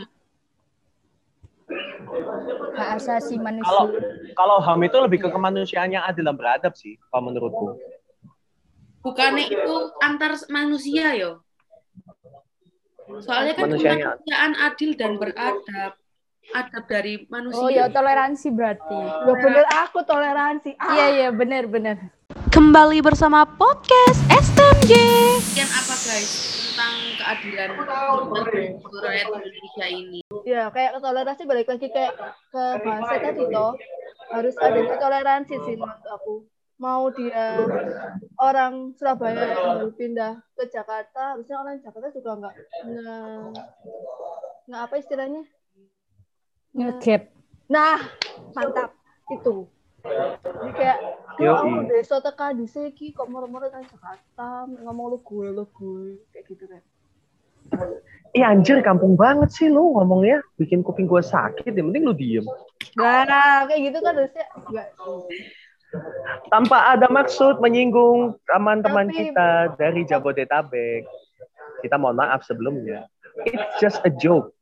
Hak 2.77 2.89
asasi 3.01 3.35
manusia. 3.41 3.67
kalau 3.67 3.91
HAM 4.39 4.81
itu 4.87 4.97
lebih 5.03 5.19
ke 5.27 5.29
kemanusiaan 5.35 5.91
yang 5.91 6.07
adil 6.07 6.23
dan 6.23 6.39
beradab 6.39 6.73
sih, 6.79 6.95
kalau 7.11 7.27
menurutku. 7.27 7.75
Bukannya 9.03 9.51
itu 9.51 9.75
antar 9.99 10.39
manusia 10.47 11.15
ya. 11.19 11.33
Soalnya 13.19 13.57
kan 13.59 13.73
kemanusiaan 13.73 14.53
adil 14.59 14.91
dan 14.95 15.19
beradab. 15.19 15.99
Adab 16.49 16.85
dari 16.89 17.29
manusia. 17.29 17.61
Oh 17.61 17.69
ya 17.69 17.93
toleransi 17.93 18.49
berarti. 18.57 18.97
Ya 18.97 19.35
bener 19.37 19.67
aku 19.85 20.01
toleransi. 20.01 20.81
Ah, 20.81 20.97
Iya 20.97 21.07
iya 21.13 21.29
benar 21.29 21.69
benar. 21.69 21.97
Kembali 22.49 23.05
bersama 23.05 23.45
podcast 23.45 24.25
STMJ. 24.33 24.93
Kemudian 24.97 25.69
apa 25.69 25.95
guys 26.09 26.48
keadilan 27.29 27.71
rakyat 29.05 29.27
Indonesia 29.29 29.87
ini? 29.89 30.21
ya 30.49 30.73
kayak 30.73 30.97
toleransi 30.97 31.43
balik 31.45 31.69
lagi 31.69 31.89
kayak 31.93 32.17
ke 32.49 32.63
bahasa 32.81 33.15
tadi 33.21 33.45
toh 33.53 33.73
harus 34.33 34.55
ada 34.57 34.81
toleransi 34.97 35.55
sih 35.65 35.75
menurut 35.77 36.09
aku. 36.09 36.35
Mau 36.79 37.11
dia 37.11 37.67
orang 38.39 38.95
Surabaya 38.95 39.51
yang 39.51 39.91
pindah 39.99 40.39
ke 40.55 40.71
Jakarta, 40.71 41.35
harusnya 41.35 41.59
orang 41.59 41.83
Jakarta 41.83 42.09
juga 42.15 42.31
nggak 42.39 42.55
nggak 44.71 44.83
apa 44.87 44.95
istilahnya? 44.97 45.43
Ngegap. 46.79 47.35
Nah, 47.67 47.99
mantap 48.55 48.95
itu. 49.27 49.67
Jadi 50.07 50.71
kayak 50.79 50.99
oh, 51.51 51.59
aku 51.59 51.91
desa 51.91 52.23
teka 52.23 52.55
di 52.55 52.71
sini 52.71 53.11
kok 53.11 53.27
moro-moro 53.27 53.67
kan 53.67 53.83
Jakarta 53.83 54.71
ngomong 54.71 55.07
lu 55.11 55.19
gue 55.27 55.49
lu 55.51 55.67
gue 55.75 56.23
kayak 56.31 56.47
gitu 56.47 56.65
kan. 56.71 56.83
Iya 58.37 58.53
anjir, 58.53 58.85
kampung 58.85 59.17
banget 59.17 59.49
sih 59.57 59.73
lu 59.73 59.97
ngomongnya. 59.97 60.45
Bikin 60.61 60.85
kuping 60.85 61.09
gua 61.09 61.25
sakit, 61.25 61.73
yang 61.73 61.91
penting 61.91 62.05
lu 62.05 62.15
diem. 62.15 62.45
Nah, 62.95 63.65
kayak 63.65 63.81
gitu 63.89 63.99
kan 64.05 64.13
harusnya. 64.15 64.47
Tanpa 66.53 66.93
ada 66.93 67.09
maksud 67.09 67.65
menyinggung 67.65 68.37
teman-teman 68.45 69.09
Tapi- 69.09 69.33
kita 69.33 69.49
dari 69.81 70.05
Jabodetabek. 70.05 71.09
Kita 71.81 71.97
mohon 71.97 72.19
maaf 72.21 72.45
sebelumnya. 72.45 73.09
It's 73.49 73.81
just 73.81 74.03
a 74.05 74.13
joke. 74.13 74.53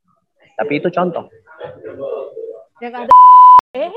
Tapi 0.60 0.78
itu 0.78 0.88
contoh. 0.92 1.26
Yang 2.80 3.08
ada 3.08 3.14
eh 3.76 3.92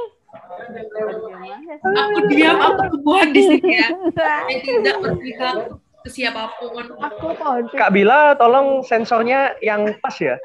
Aku 1.83 2.19
diam, 2.29 2.57
aku 2.61 2.83
kebuahan 2.95 3.29
di 3.33 3.41
sini 3.43 3.71
ya. 3.81 3.87
Saya 4.13 4.55
tidak 4.61 4.95
berpihak 5.01 5.57
ke 6.09 6.25
siapa 6.25 6.49
pun. 6.57 6.73
aku 6.97 7.37
pohon 7.37 7.69
Kak 7.69 7.93
Bila, 7.93 8.33
tolong 8.33 8.81
sensornya 8.81 9.53
yang 9.61 9.93
pas 10.01 10.17
ya. 10.17 10.41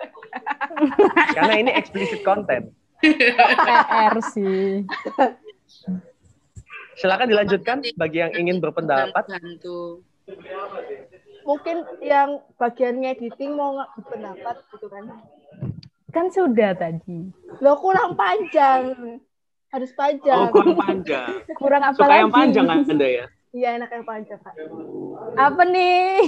Karena 1.37 1.54
ini 1.56 1.71
explicit 1.73 2.21
content. 2.21 2.68
PR 3.00 4.14
sih. 4.28 4.85
Silakan 7.00 7.33
dilanjutkan 7.33 7.80
bagi 7.97 8.21
yang 8.21 8.33
ingin 8.37 8.61
berpendapat. 8.61 9.25
Bantu. 9.25 10.04
mungkin 11.44 11.85
yang 12.00 12.40
bagian 12.56 13.04
editing 13.04 13.52
mau 13.52 13.76
nggak 13.76 13.90
berpendapat 14.00 14.56
gitu 14.73 14.87
kan. 14.88 15.04
Kan 16.09 16.26
sudah 16.33 16.73
tadi. 16.73 17.28
Lo 17.61 17.76
kurang 17.76 18.16
panjang. 18.16 18.97
Harus 19.68 19.92
panjang. 19.92 20.38
Oh, 20.38 20.49
kurang 20.49 20.80
panjang. 20.80 21.44
Kurang 21.52 21.83
apa 21.85 21.97
Suka 22.00 22.09
lagi? 22.09 22.21
yang 22.25 22.33
panjang 22.33 22.64
Anda 22.64 23.09
ya? 23.09 23.26
Iya, 23.54 23.78
enak 23.78 23.90
yang 23.94 24.02
panjang, 24.02 24.40
Kak. 24.42 24.54
Apa 25.38 25.62
nih? 25.62 26.18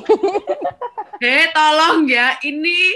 Eh, 1.16 1.49
tolong 1.49 2.04
ya, 2.12 2.37
ini 2.45 2.92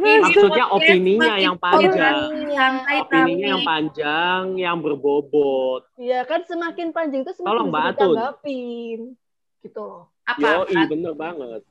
Maksudnya 0.00 0.72
opininya 0.72 1.36
yang 1.36 1.60
panjang. 1.60 2.48
santai 2.56 3.04
Opininya 3.04 3.46
yang 3.52 3.62
panjang, 3.62 4.42
yang 4.56 4.76
berbobot. 4.80 5.84
Iya 6.00 6.24
kan 6.24 6.40
semakin 6.48 6.90
panjang 6.90 7.20
itu 7.20 7.36
semakin 7.36 7.52
Tolong, 7.52 7.68
bisa 7.68 7.76
Mbak 7.76 7.84
Atun. 7.84 8.16
ditanggapin. 8.16 9.00
Gitu 9.60 9.76
loh. 9.84 10.08
apa? 10.24 10.40
Yoi, 10.40 10.82
bener 10.88 11.12
banget. 11.12 11.62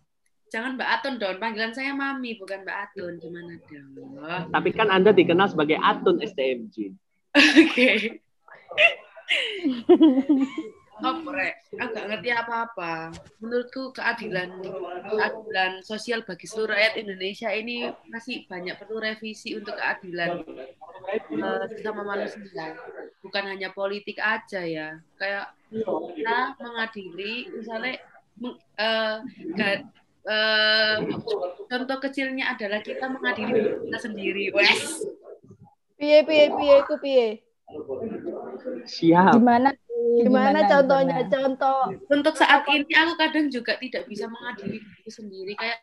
Jangan 0.54 0.78
Mbak 0.78 0.90
Atun 0.94 1.14
dong, 1.18 1.38
panggilan 1.42 1.74
saya 1.74 1.92
Mami 1.98 2.38
bukan 2.38 2.62
Mbak 2.62 2.78
Atun. 2.86 3.14
Gimana 3.18 3.54
dong? 3.66 4.14
Tapi 4.54 4.70
kan 4.78 4.88
Anda 4.94 5.10
dikenal 5.10 5.50
sebagai 5.50 5.82
Atun 5.82 6.22
STMJ. 6.22 6.94
Oke. 7.66 8.22
Oh, 11.02 11.26
Rek, 11.34 11.56
aku 11.82 11.90
gak 11.98 12.06
ngerti 12.06 12.30
apa-apa. 12.30 13.10
Menurutku 13.42 13.90
keadilan 13.92 14.62
keadilan 15.10 15.72
sosial 15.82 16.22
bagi 16.22 16.46
seluruh 16.46 16.78
rakyat 16.78 17.02
Indonesia 17.02 17.50
ini 17.50 17.90
masih 18.08 18.46
banyak 18.46 18.78
perlu 18.78 19.02
revisi 19.02 19.58
untuk 19.58 19.74
keadilan 19.74 20.46
eh, 21.34 21.64
sesama 21.74 22.06
manusia. 22.06 22.78
Bukan 23.26 23.44
hanya 23.50 23.74
politik 23.74 24.22
aja 24.22 24.62
ya. 24.62 25.02
Kayak 25.18 25.50
kita 26.14 26.38
mengadili, 26.62 27.50
misalnya 27.50 27.98
meng- 28.38 28.62
eh, 28.78 29.16
ga- 29.58 29.86
eh, 30.30 30.96
contoh 31.68 31.98
kecilnya 32.00 32.54
adalah 32.54 32.80
kita 32.80 33.10
mengadili 33.10 33.52
kita 33.90 33.98
sendiri. 33.98 34.54
Wes. 34.54 35.10
Piye 35.98 36.22
piye 36.22 36.54
piye 36.54 36.76
iku 36.86 36.96
piye? 37.02 37.28
Siap. 38.86 39.34
Gimana? 39.36 39.74
Gimana 40.24 40.60
contohnya? 40.68 41.18
Contoh. 41.28 41.82
Untuk 42.12 42.36
saat 42.36 42.64
ini 42.70 42.92
aku 42.92 43.14
kadang 43.16 43.48
juga 43.48 43.80
tidak 43.80 44.04
bisa 44.08 44.28
mengadili 44.28 44.80
diri 44.84 45.10
sendiri. 45.12 45.54
Kayak 45.56 45.80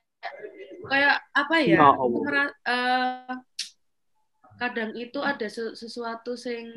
kayak 0.89 1.17
apa 1.33 1.57
ya? 1.65 1.77
Ya 1.81 1.87
aku 1.93 2.05
ngera- 2.25 2.57
eh, 2.69 3.35
kadang 4.61 4.91
itu 4.93 5.19
ada 5.25 5.47
se- 5.49 5.73
sesuatu 5.73 6.37
yang 6.37 6.69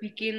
bikin 0.00 0.36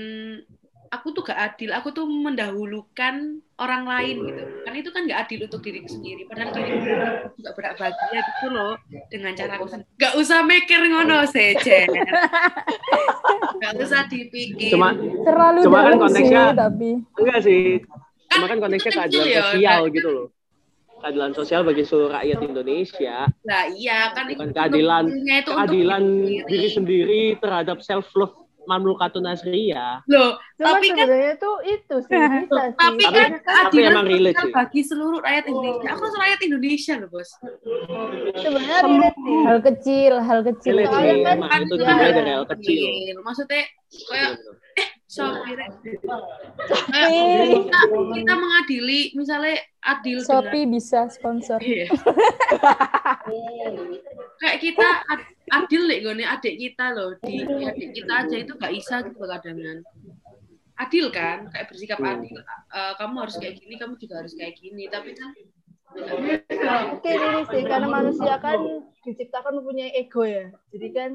aku 0.98 1.14
tuh 1.14 1.22
gak 1.22 1.38
adil 1.38 1.70
aku 1.72 1.90
tuh 1.90 2.04
mendahulukan 2.04 3.16
orang 3.56 3.84
lain 3.86 4.16
gitu. 4.24 4.44
Kan 4.64 4.74
itu 4.74 4.90
kan 4.90 5.02
gak 5.06 5.20
adil 5.24 5.46
untuk 5.46 5.62
diriku 5.62 5.88
sendiri. 5.88 6.26
Padahal 6.26 6.50
diri 6.52 6.74
juga 6.82 7.52
berak 7.54 7.74
bahagia 7.78 8.20
gitu 8.20 8.48
loh 8.50 8.74
dengan 9.08 9.32
cara 9.34 9.56
aku 9.56 9.66
sendiri. 9.68 9.90
Gak 9.96 10.14
usah 10.16 10.40
mikir 10.42 10.80
ngono 10.84 11.24
sejen 11.26 11.90
gak 13.58 13.74
usah 13.78 14.06
dipikir. 14.06 14.70
Cuma 14.70 14.94
Terlalu 14.98 15.60
Cuma 15.64 15.80
kan 15.84 15.94
konteksnya- 15.98 16.48
sih, 16.48 16.58
tapi. 16.58 16.90
Enggak 17.18 17.40
sih. 17.42 17.64
Cuma 18.28 18.46
Kan 18.46 18.50
kan 18.50 18.58
konteksnya 18.60 18.92
kecil 18.92 19.04
keadilan 19.24 19.28
ya, 19.28 19.42
sosial 19.48 19.82
kan? 19.82 19.96
gitu 19.96 20.10
loh. 20.10 20.28
Keadilan 20.98 21.32
sosial 21.32 21.62
bagi 21.62 21.84
seluruh 21.86 22.10
rakyat 22.12 22.40
Indonesia, 22.42 23.18
Nah 23.46 23.64
iya 23.70 24.10
kan 24.12 24.26
bukan 24.26 24.50
itu 24.50 24.56
keadilan 24.58 25.04
itu 25.06 25.52
keadilan 25.54 26.04
diri 26.18 26.42
diri 26.50 26.68
sendiri 26.68 27.22
terhadap 27.38 27.78
self 27.80 28.10
love 28.68 28.84
mamlukatun 28.84 29.24
nasriyah. 29.24 30.04
Loh, 30.06 30.36
Cuma 30.54 30.76
tapi 30.76 30.88
kan 30.90 31.08
sebenarnya 31.08 31.34
tuh 31.38 31.56
itu 31.64 31.96
sih 32.04 32.12
bisa 32.12 32.66
sih. 32.68 32.76
tapi 32.76 33.02
Tapi- 33.02 33.16
kan 33.16 33.30
tapi 33.40 33.78
emang 33.82 34.06
relate 34.06 34.38
sih. 34.38 34.52
bagi 34.52 34.82
seluruh 34.84 35.20
rakyat 35.20 35.46
Indonesia. 35.48 35.88
Aku 35.94 36.04
rakyat 36.14 36.40
Indonesia 36.44 36.94
loh, 36.98 37.08
Bos. 37.08 37.30
sebenarnya 38.34 38.80
relate 38.84 39.18
sih. 39.18 39.38
hal 39.42 39.58
kecil, 39.64 40.14
hal 40.20 40.40
kecil. 40.44 40.74
Relate 40.76 40.92
sih, 40.92 41.24
kan 41.24 41.38
emang 41.38 41.62
itu 41.64 41.76
dimulai 41.78 42.04
ya. 42.04 42.12
dari 42.14 42.32
hal 42.32 42.46
kecil. 42.46 42.82
Maksudnya 43.18 43.64
kayak 43.88 44.32
Shopee 45.08 45.56
Rek. 45.56 45.72
Shopee. 46.60 47.64
Kita, 47.64 47.80
kita 48.14 48.34
mengadili 48.36 49.00
misalnya 49.14 49.56
adil 49.82 50.20
dengan 50.20 50.28
Shopee 50.28 50.66
bisa 50.68 51.08
sponsor. 51.08 51.58
Iya. 51.58 51.88
kayak 54.38 54.58
kita 54.60 54.88
ad- 55.08 55.28
adil 55.48 55.82
nih 55.88 56.00
gue 56.04 56.14
adik 56.20 56.56
kita 56.60 56.86
loh 56.92 57.16
di 57.24 57.40
di 57.40 57.64
adik 57.64 57.90
kita 57.96 58.14
aja 58.28 58.36
itu 58.36 58.54
gak 58.56 58.74
bisa 58.76 58.96
gitu 59.04 59.16
kadangan 59.18 59.80
adil 60.78 61.06
kan 61.10 61.48
kayak 61.50 61.66
bersikap 61.72 61.98
Hmm. 61.98 62.12
adil 62.20 62.38
Eh, 62.68 62.94
kamu 63.00 63.16
harus 63.24 63.36
kayak 63.40 63.56
gini 63.58 63.76
kamu 63.80 63.96
juga 63.98 64.22
harus 64.22 64.34
kayak 64.36 64.54
gini 64.60 64.86
tapi 64.88 65.16
kan 65.16 65.32
Mungkin 65.88 67.00
ini 67.02 67.42
sih 67.48 67.64
karena 67.64 67.88
manusia 67.88 68.36
kan 68.44 68.60
diciptakan 69.02 69.64
mempunyai 69.64 69.96
ego 69.96 70.28
ya. 70.28 70.52
Jadi 70.70 70.88
kan 70.92 71.12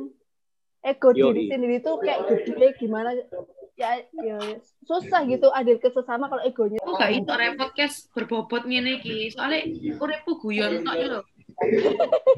ego 0.82 1.08
diri 1.12 1.46
Yoi. 1.46 1.50
sendiri 1.52 1.76
tuh 1.84 2.00
kayak 2.00 2.24
gede 2.26 2.68
gimana 2.80 3.12
ya, 3.76 4.00
ya 4.00 4.38
susah 4.82 5.28
gitu 5.28 5.52
adil 5.54 5.76
ke 5.76 5.92
sesama 5.92 6.26
kalau 6.26 6.42
egonya. 6.42 6.80
aku 6.82 6.98
gak 6.98 7.12
itu 7.14 7.30
repot 7.30 7.70
kes 7.76 8.10
berbobot 8.10 8.64
ngene 8.66 8.98
iki 8.98 9.30
soalnya 9.30 9.70
uripku 10.00 10.40
guyon 10.40 10.82
tok 10.82 10.96
lho 10.98 11.20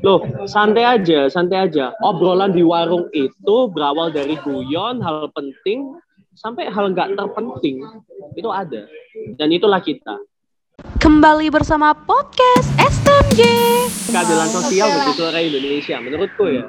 Loh, 0.05 0.20
santai 0.44 0.85
aja, 0.85 1.27
santai 1.31 1.70
aja. 1.70 1.94
Obrolan 2.05 2.53
di 2.53 2.61
warung 2.61 3.09
itu 3.14 3.57
berawal 3.70 4.11
dari 4.11 4.37
guyon, 4.42 5.00
hal 5.00 5.31
penting, 5.33 5.96
sampai 6.35 6.68
hal 6.68 6.92
nggak 6.92 7.14
terpenting. 7.14 7.83
Itu 8.35 8.50
ada. 8.50 8.87
Dan 9.38 9.55
itulah 9.55 9.81
kita. 9.81 10.18
Kembali 10.98 11.48
bersama 11.55 11.94
podcast 11.94 12.66
STMJ. 12.83 13.40
Keadilan 14.11 14.50
sosial 14.50 14.88
bagi 14.90 15.12
rakyat 15.22 15.48
Indonesia, 15.55 15.96
menurutku 16.03 16.44
ya. 16.50 16.64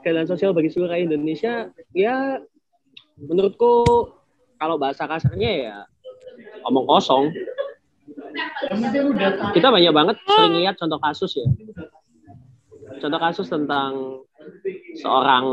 Keadilan 0.00 0.28
sosial 0.28 0.50
bagi 0.56 0.72
seluruh 0.72 0.96
rakyat 0.96 1.06
Indonesia, 1.12 1.54
ya 1.92 2.40
menurutku 3.20 3.84
kalau 4.56 4.80
bahasa 4.80 5.04
kasarnya 5.04 5.50
ya 5.52 5.76
omong 6.64 6.88
kosong. 6.88 7.32
Kita 9.54 9.68
banyak 9.70 9.92
banget 9.92 10.16
sering 10.24 10.54
lihat 10.60 10.74
contoh 10.78 11.00
kasus 11.02 11.32
ya. 11.36 11.46
Contoh 13.00 13.20
kasus 13.20 13.46
tentang 13.46 14.22
seorang 14.98 15.44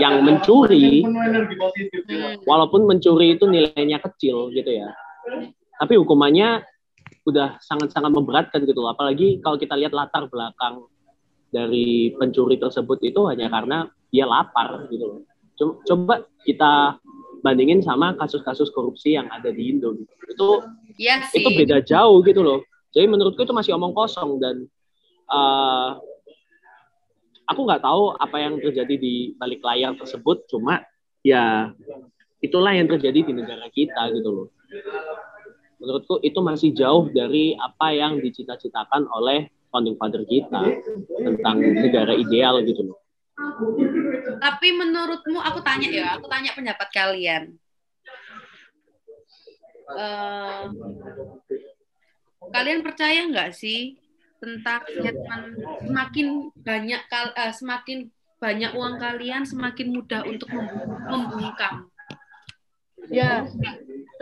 yang 0.00 0.24
mencuri, 0.24 1.04
walaupun 2.48 2.88
mencuri 2.88 3.36
itu 3.36 3.44
nilainya 3.48 4.00
kecil 4.00 4.52
gitu 4.52 4.70
ya. 4.70 4.88
Tapi 5.80 5.98
hukumannya 5.98 6.62
udah 7.26 7.58
sangat-sangat 7.62 8.10
memberatkan 8.10 8.62
gitu. 8.66 8.84
Apalagi 8.86 9.42
kalau 9.42 9.56
kita 9.58 9.78
lihat 9.78 9.94
latar 9.94 10.26
belakang 10.28 10.86
dari 11.52 12.16
pencuri 12.16 12.56
tersebut 12.56 12.98
itu 13.04 13.28
hanya 13.28 13.52
karena 13.52 13.84
dia 14.08 14.24
lapar 14.24 14.88
gitu 14.88 15.24
Coba 15.60 16.24
kita 16.42 16.98
bandingin 17.42 17.82
sama 17.82 18.14
kasus-kasus 18.16 18.70
korupsi 18.70 19.18
yang 19.18 19.26
ada 19.28 19.50
di 19.50 19.74
Indo. 19.74 19.98
gitu. 19.98 20.12
Itu 20.30 20.48
iya 20.96 21.26
sih 21.28 21.42
itu 21.42 21.50
beda 21.52 21.82
jauh 21.82 22.22
gitu 22.22 22.40
loh. 22.40 22.62
Jadi 22.94 23.06
menurutku 23.10 23.42
itu 23.42 23.52
masih 23.52 23.74
omong 23.74 23.92
kosong 23.92 24.38
dan 24.38 24.64
eh, 25.28 25.90
aku 27.50 27.60
nggak 27.66 27.82
tahu 27.82 28.14
apa 28.16 28.36
yang 28.38 28.54
terjadi 28.62 28.94
di 28.96 29.34
balik 29.36 29.60
layar 29.60 29.98
tersebut. 29.98 30.46
Cuma 30.46 30.80
ya 31.26 31.74
itulah 32.38 32.72
yang 32.74 32.86
terjadi 32.86 33.20
di 33.26 33.32
negara 33.34 33.66
kita 33.68 34.14
gitu 34.14 34.30
loh. 34.30 34.48
Menurutku 35.82 36.22
itu 36.22 36.38
masih 36.38 36.70
jauh 36.70 37.10
dari 37.10 37.58
apa 37.58 37.90
yang 37.90 38.22
dicita-citakan 38.22 39.10
oleh 39.10 39.50
founding 39.74 39.98
father 39.98 40.22
kita 40.22 40.78
tentang 41.18 41.56
negara 41.58 42.14
ideal 42.14 42.62
gitu 42.62 42.92
loh. 42.92 42.98
Tapi 44.42 44.74
menurutmu 44.74 45.38
aku 45.38 45.62
tanya 45.62 45.86
ya 45.86 46.18
aku 46.18 46.26
tanya 46.26 46.50
pendapat 46.52 46.88
kalian 46.90 47.54
Eh, 49.92 50.64
kalian 52.48 52.80
percaya 52.80 53.28
nggak 53.28 53.52
sih 53.52 53.98
tentang 54.40 54.82
statement 54.88 55.44
semakin 55.84 56.26
banyak 56.56 57.02
kal- 57.06 57.36
eh, 57.36 57.52
semakin 57.52 58.08
banyak 58.40 58.72
uang 58.72 58.96
kalian 58.96 59.44
semakin 59.44 59.92
mudah 59.92 60.24
untuk 60.24 60.48
membu- 60.50 60.98
membungkam 61.06 61.86
Ya. 63.10 63.44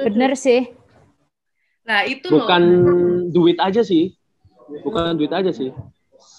Bener 0.01 0.33
sih. 0.35 0.73
nah 1.85 2.03
itu 2.03 2.33
Bukan 2.33 2.63
loh 2.65 3.29
duit 3.29 3.61
aja 3.61 3.85
sih. 3.85 4.17
Bukan 4.83 5.15
duit 5.21 5.31
aja 5.31 5.53
sih. 5.53 5.69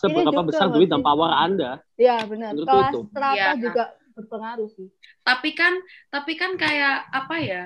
Seberapa 0.01 0.31
juga 0.33 0.43
besar 0.43 0.67
duit 0.69 0.89
dan 0.89 1.01
power 1.01 1.29
Anda. 1.29 1.71
Ya 1.95 2.17
benar. 2.25 2.51
Kelas 2.51 2.89
itu. 2.89 2.99
strata 3.07 3.35
Iya. 3.37 3.49
juga 3.55 3.83
berpengaruh 4.11 4.69
sih. 4.69 4.87
tapi 5.21 5.53
kan 5.53 5.73
tapi 6.09 6.33
kan 6.35 6.57
kayak 6.57 7.07
apa 7.07 7.35
ya 7.39 7.63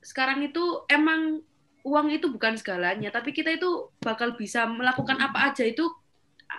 sekarang 0.00 0.44
itu 0.44 0.60
emang 0.86 1.40
uang 1.80 2.12
itu 2.12 2.28
bukan 2.28 2.54
segalanya 2.54 3.08
tapi 3.08 3.32
kita 3.32 3.48
itu 3.50 3.88
bakal 3.98 4.34
bisa 4.34 4.68
melakukan 4.68 5.16
apa 5.16 5.48
aja 5.48 5.64
itu 5.64 5.88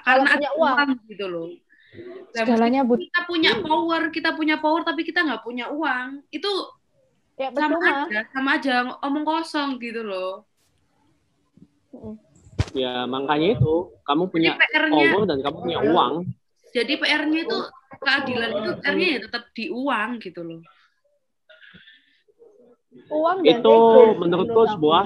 Kalau 0.01 0.23
karena 0.23 0.33
punya 0.33 0.49
ada 0.49 0.57
uang. 0.57 0.75
uang 0.75 0.89
gitu 1.07 1.25
loh 1.27 1.49
Nah, 1.89 2.45
Segalanya 2.45 2.81
but 2.85 3.01
kita 3.01 3.21
punya 3.25 3.51
power 3.59 4.01
kita 4.09 4.29
punya 4.33 4.55
power 4.57 4.81
tapi 4.81 5.01
kita 5.01 5.25
nggak 5.25 5.41
punya 5.41 5.65
uang 5.69 6.21
itu 6.29 6.51
Ya 7.35 7.49
sama 7.49 7.77
aja 7.81 8.19
sama 8.29 8.49
aja 8.57 8.73
omong 9.01 9.25
kosong 9.25 9.77
gitu 9.77 10.01
loh 10.03 10.45
Ya 12.77 13.09
makanya 13.09 13.57
itu 13.57 13.73
kamu 14.05 14.29
punya 14.29 14.53
power 14.57 15.25
dan 15.25 15.37
kamu 15.41 15.57
punya 15.65 15.79
uang. 15.89 16.13
jadi 16.69 17.01
PR-nya 17.01 17.49
itu 17.49 17.57
keadilan 17.97 18.51
itu 18.61 18.69
PR-nya 18.77 19.07
ya 19.09 19.19
tetap 19.25 19.43
di 19.57 19.73
uang 19.73 20.21
gitu 20.21 20.45
loh 20.45 20.61
Uang 23.09 23.41
dan 23.41 23.61
Itu 23.61 23.73
ego, 23.73 24.21
menurutku 24.21 24.61
sebuah 24.77 25.05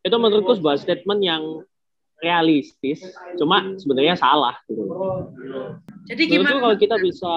Itu 0.00 0.16
menurutku 0.16 0.52
sebuah 0.56 0.80
statement 0.80 1.20
yang 1.20 1.42
realistis, 2.20 3.04
cuma 3.36 3.76
sebenarnya 3.76 4.16
salah. 4.16 4.56
Gitu. 4.64 4.82
Jadi 6.08 6.22
Menurutku 6.32 6.56
gimana? 6.56 6.64
kalau 6.64 6.76
kita 6.80 6.96
bisa, 6.96 7.32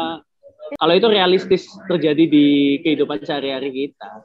kalau 0.80 0.94
itu 0.96 1.08
realistis 1.12 1.68
terjadi 1.92 2.24
di 2.26 2.46
kehidupan 2.82 3.20
sehari-hari 3.22 3.70
kita, 3.76 4.24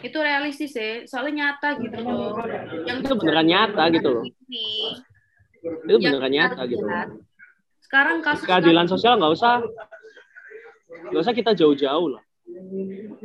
Itu 0.00 0.18
realistis 0.18 0.72
ya, 0.72 1.04
soalnya 1.04 1.54
nyata 1.54 1.76
gitu 1.78 1.98
loh. 2.00 2.40
Yang 2.88 2.98
itu 3.04 3.14
beneran 3.14 3.46
nyata 3.46 3.82
gitu 3.92 4.08
loh. 4.10 4.24
Ini, 4.24 4.68
Itu 5.84 5.96
beneran 5.96 6.32
nyata 6.32 6.62
gitu. 6.66 6.84
lihat. 6.84 7.08
Sekarang 7.84 8.18
kasus 8.24 8.48
Keadilan 8.48 8.88
sosial 8.88 9.20
nggak 9.20 9.32
usah, 9.32 9.54
nggak 11.12 11.22
usah 11.22 11.34
kita 11.36 11.52
jauh-jauh 11.52 12.08
lah. 12.16 12.22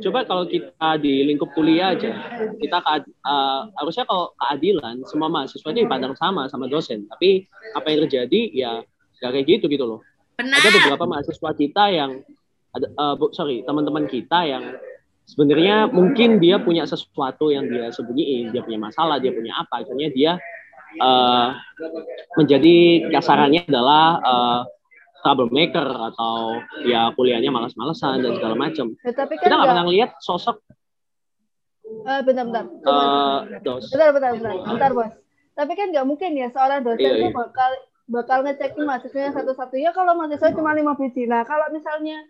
Coba 0.00 0.24
kalau 0.24 0.48
kita 0.48 0.96
di 0.96 1.28
lingkup 1.28 1.52
kuliah 1.52 1.92
aja, 1.92 2.12
kita 2.56 2.78
kead- 2.80 3.12
eh, 3.12 3.60
harusnya 3.76 4.08
kalau 4.08 4.32
keadilan 4.34 5.04
semua 5.04 5.28
mahasiswa 5.28 5.68
itu 5.70 5.84
dipandang 5.84 6.16
sama 6.16 6.48
sama 6.48 6.64
dosen. 6.66 7.04
Tapi 7.08 7.44
apa 7.76 7.86
yang 7.92 8.08
terjadi 8.08 8.40
ya 8.50 8.72
nggak 9.20 9.30
kayak 9.36 9.46
gitu 9.48 9.64
gitu 9.68 9.84
loh. 9.84 10.00
benar. 10.40 10.56
Ada 10.56 10.68
beberapa 10.72 11.04
mahasiswa 11.04 11.50
kita 11.52 11.84
yang 11.92 12.24
ada 12.72 12.86
eh, 12.88 13.14
bu- 13.20 13.32
sorry 13.36 13.60
teman-teman 13.60 14.08
kita 14.08 14.48
yang 14.48 14.64
sebenarnya 15.30 15.86
mungkin 15.86 16.42
dia 16.42 16.58
punya 16.58 16.82
sesuatu 16.90 17.54
yang 17.54 17.70
dia 17.70 17.94
sembunyiin, 17.94 18.50
dia 18.50 18.66
punya 18.66 18.80
masalah, 18.82 19.22
dia 19.22 19.30
punya 19.30 19.54
apa, 19.54 19.86
akhirnya 19.86 20.08
dia 20.10 20.32
eh, 20.98 21.48
menjadi 22.34 22.76
kasarannya 23.14 23.70
adalah 23.70 24.04
eh, 24.18 24.60
troublemaker 25.22 25.86
atau 26.12 26.58
ya 26.82 27.12
kuliahnya 27.14 27.52
malas-malesan 27.52 28.24
dan 28.24 28.32
segala 28.40 28.56
macam. 28.58 28.96
Ya, 29.04 29.12
tapi 29.14 29.38
kan 29.38 29.46
Kita 29.46 29.54
nggak 29.54 29.70
pernah 29.70 29.86
lihat 29.86 30.10
sosok 30.18 30.56
eh, 31.90 32.20
bentar 32.26 32.44
bentar. 32.46 32.64
Coba. 32.82 33.02
eh, 33.50 33.60
dos. 33.62 33.84
Bentar, 33.90 34.10
bentar, 34.14 34.30
bentar, 34.34 34.54
bentar, 34.66 34.90
bos. 34.94 35.12
Tapi 35.54 35.72
kan 35.76 35.86
nggak 35.92 36.06
mungkin 36.06 36.30
ya 36.38 36.48
seorang 36.50 36.80
dosen 36.86 37.02
Iya, 37.04 37.20
tuh 37.20 37.30
iya. 37.30 37.36
bakal 37.36 37.70
bakal 38.10 38.38
ngecekin 38.42 38.82
mahasiswanya 38.86 39.32
satu-satu. 39.34 39.74
Ya 39.78 39.90
kalau 39.94 40.18
mahasiswa 40.18 40.50
cuma 40.56 40.74
lima 40.74 40.98
biji. 40.98 41.26
Nah 41.30 41.46
kalau 41.46 41.68
misalnya 41.70 42.26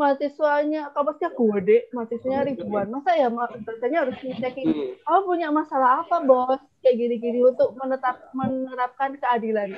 mahasiswanya 0.00 0.88
kampusnya 0.96 1.28
gede, 1.36 1.92
mahasiswanya 1.92 2.48
ribuan, 2.48 2.88
masa 2.88 3.12
ya 3.12 3.28
dosennya 3.28 4.08
harus 4.08 4.16
ngecekin, 4.24 4.96
oh 5.04 5.20
punya 5.28 5.52
masalah 5.52 6.00
apa 6.00 6.24
bos? 6.24 6.60
Kayak 6.80 6.96
gini-gini 6.96 7.44
untuk 7.44 7.76
menetap 7.76 8.32
menerapkan 8.32 9.20
keadilan. 9.20 9.76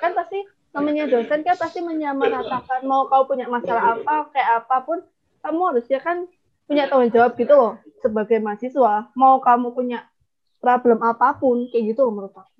Kan 0.00 0.16
pasti 0.16 0.48
namanya 0.72 1.04
dosen 1.04 1.44
kan 1.44 1.56
pasti 1.60 1.84
menyamaratakan 1.84 2.88
mau 2.88 3.04
kau 3.12 3.28
punya 3.28 3.44
masalah 3.44 4.00
apa, 4.00 4.32
kayak 4.32 4.64
apa 4.64 4.76
pun, 4.88 4.98
kamu 5.44 5.60
harusnya 5.68 6.00
kan 6.00 6.24
punya 6.64 6.88
tanggung 6.88 7.12
jawab 7.12 7.36
gitu 7.36 7.52
loh 7.52 7.76
sebagai 8.00 8.40
mahasiswa. 8.40 9.12
Mau 9.12 9.44
kamu 9.44 9.76
punya 9.76 10.08
problem 10.64 11.04
apa 11.04 11.36
pun 11.36 11.68
kayak 11.68 11.92
gitu 11.92 12.08
loh 12.08 12.12
menurut 12.16 12.32
aku. 12.32 12.56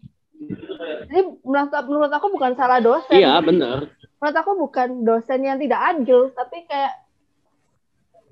Jadi 1.09 1.21
menurut 1.43 2.13
aku 2.13 2.27
bukan 2.31 2.53
salah 2.55 2.79
dosen. 2.79 3.17
Iya 3.17 3.41
benar. 3.41 3.98
Menurut 4.19 4.37
aku 4.37 4.53
bukan 4.59 4.89
dosen 5.07 5.47
yang 5.47 5.63
tidak 5.63 5.81
adil, 5.95 6.35
tapi 6.35 6.67
kayak 6.67 7.09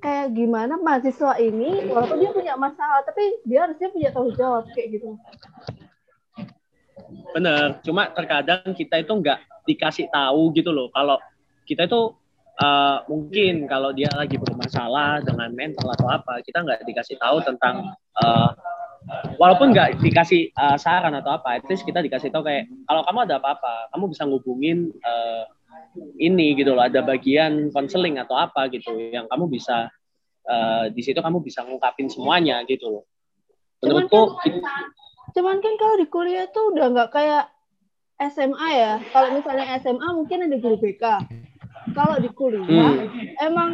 kayak 0.00 0.28
gimana 0.36 0.76
mahasiswa 0.76 1.40
ini 1.40 1.88
walaupun 1.88 2.20
dia 2.20 2.30
punya 2.30 2.54
masalah 2.54 3.00
tapi 3.02 3.42
dia 3.48 3.64
harusnya 3.64 3.88
punya 3.90 4.08
tanggung 4.12 4.36
jawab 4.36 4.64
kayak 4.76 4.98
gitu. 4.98 5.16
Bener, 7.32 7.80
cuma 7.82 8.12
terkadang 8.12 8.76
kita 8.76 9.00
itu 9.00 9.12
nggak 9.12 9.66
dikasih 9.66 10.06
tahu 10.12 10.52
gitu 10.54 10.70
loh. 10.70 10.92
Kalau 10.92 11.18
kita 11.66 11.88
itu 11.88 12.14
eh, 12.60 12.98
mungkin 13.08 13.66
kalau 13.66 13.90
dia 13.92 14.08
lagi 14.14 14.36
bermasalah 14.38 15.24
dengan 15.24 15.50
mental 15.52 15.90
atau 15.90 16.08
apa, 16.12 16.44
kita 16.44 16.62
nggak 16.62 16.86
dikasih 16.86 17.16
tahu 17.18 17.42
tentang 17.42 17.94
eh, 18.20 18.50
walaupun 19.40 19.74
nggak 19.74 20.02
dikasih 20.02 20.52
eh, 20.54 20.76
saran 20.78 21.14
atau 21.18 21.34
apa, 21.34 21.62
least 21.66 21.82
kita 21.82 22.04
dikasih 22.04 22.30
tahu 22.30 22.46
kayak 22.46 22.68
kalau 22.86 23.02
kamu 23.04 23.18
ada 23.26 23.36
apa-apa, 23.42 23.90
kamu 23.96 24.04
bisa 24.12 24.22
ngubungin 24.28 24.92
eh, 24.92 25.44
ini 26.16 26.56
gitu 26.56 26.76
loh. 26.76 26.84
Ada 26.84 27.02
bagian 27.02 27.70
konseling 27.70 28.20
atau 28.20 28.36
apa 28.36 28.68
gitu 28.72 28.96
yang 28.96 29.28
kamu 29.28 29.48
bisa 29.50 29.90
eh, 30.46 30.92
di 30.92 31.02
situ 31.02 31.18
kamu 31.18 31.42
bisa 31.42 31.64
ngungkapin 31.66 32.08
semuanya 32.08 32.62
gitu 32.68 32.88
loh. 32.88 33.04
Cuman 33.82 34.08
Menurutku 34.08 34.40
Cuman 35.36 35.60
kan 35.60 35.74
kalau 35.76 36.00
di 36.00 36.08
kuliah 36.08 36.48
tuh 36.48 36.72
udah 36.72 36.86
nggak 36.96 37.10
kayak 37.12 37.52
SMA 38.32 38.68
ya. 38.72 38.92
Kalau 39.12 39.36
misalnya 39.36 39.76
SMA 39.76 40.08
mungkin 40.16 40.48
ada 40.48 40.56
guru 40.56 40.80
BK. 40.80 41.04
Kalau 41.92 42.16
di 42.16 42.32
kuliah 42.32 42.64
Hmm. 42.64 43.04
emang 43.44 43.70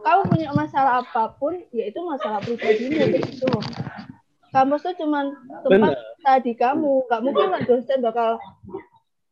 kamu 0.00 0.22
punya 0.30 0.48
masalah 0.54 1.02
apa 1.02 1.34
pun, 1.34 1.58
ya 1.74 1.90
itu 1.90 1.98
masalah 2.06 2.38
pribadimu 2.40 3.10
gitu. 3.10 3.50
Kampus 4.54 4.86
tuh 4.86 4.94
cuman 5.02 5.34
tempat 5.66 5.94
tadi 6.22 6.52
kamu, 6.54 7.06
nggak 7.10 7.20
mungkin 7.22 7.46
lah 7.50 7.62
dosen 7.66 7.98
bakal 8.02 8.38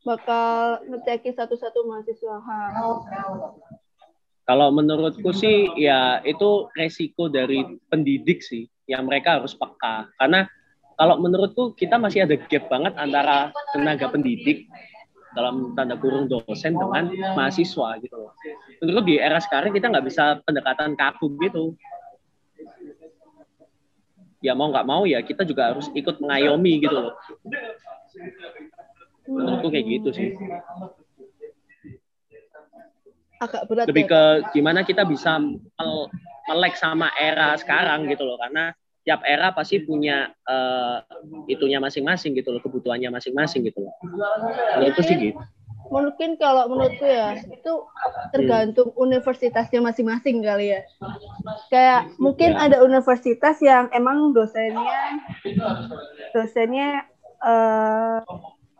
bakal 0.06 0.82
ngecekin 0.86 1.34
satu-satu 1.34 1.86
mahasiswa. 1.86 2.36
Ha. 2.38 2.58
Kalau 4.48 4.72
menurutku 4.72 5.28
sih 5.36 5.68
ya 5.76 6.24
itu 6.24 6.72
resiko 6.72 7.28
dari 7.28 7.78
pendidik 7.92 8.40
sih 8.40 8.64
yang 8.88 9.04
mereka 9.04 9.36
harus 9.36 9.52
peka 9.52 10.08
karena 10.16 10.48
kalau 10.96 11.20
menurutku 11.20 11.76
kita 11.76 12.00
masih 12.00 12.24
ada 12.24 12.34
gap 12.34 12.64
banget 12.66 12.96
antara 12.96 13.52
tenaga 13.76 14.08
pendidik 14.08 14.66
dalam 15.36 15.76
tanda 15.76 15.94
kurung 15.94 16.26
dosen 16.26 16.74
dengan 16.74 17.12
mahasiswa 17.36 18.00
gitu 18.00 18.16
loh. 18.16 18.32
Menurutku 18.80 19.04
di 19.06 19.14
era 19.20 19.38
sekarang 19.38 19.70
kita 19.76 19.92
nggak 19.92 20.06
bisa 20.08 20.40
pendekatan 20.42 20.96
kaku 20.96 21.36
gitu. 21.44 21.76
Ya 24.40 24.56
mau 24.56 24.72
nggak 24.72 24.86
mau 24.88 25.04
ya 25.04 25.20
kita 25.20 25.44
juga 25.44 25.76
harus 25.76 25.92
ikut 25.92 26.18
mengayomi 26.18 26.82
gitu 26.82 26.96
loh. 26.96 27.14
Menurutku 29.28 29.68
kayak 29.68 29.86
gitu 29.86 30.08
sih. 30.10 30.28
Agak 33.38 33.70
berat 33.70 33.86
lebih 33.86 34.08
ya. 34.08 34.10
ke 34.10 34.22
gimana 34.56 34.82
kita 34.82 35.06
bisa 35.06 35.38
mel- 35.38 36.10
melek 36.50 36.74
sama 36.74 37.12
era 37.14 37.54
sekarang 37.54 38.08
gitu 38.10 38.26
loh 38.26 38.34
karena 38.34 38.74
tiap 39.06 39.22
era 39.22 39.54
pasti 39.54 39.78
punya 39.78 40.34
eh, 40.42 40.98
itunya 41.46 41.78
masing-masing 41.78 42.34
gitu 42.34 42.50
loh 42.50 42.58
kebutuhannya 42.58 43.14
masing-masing 43.14 43.62
gitu 43.62 43.86
loh 43.86 43.94
Kalau 44.74 44.86
itu 44.90 45.00
sih 45.06 45.16
gitu 45.16 45.38
Mungkin 45.88 46.36
kalau 46.36 46.68
menurutku 46.68 47.00
ya 47.06 47.32
itu 47.48 47.72
tergantung 48.28 48.92
universitasnya 48.92 49.80
masing-masing 49.80 50.44
kali 50.44 50.76
ya. 50.76 50.84
Kayak 51.72 52.12
mungkin 52.20 52.52
Ya. 52.52 52.68
ada 52.68 52.76
universitas 52.84 53.56
yang 53.64 53.88
emang 53.96 54.36
dosennya 54.36 55.16
dosennya 56.36 57.08
eh 57.40 58.20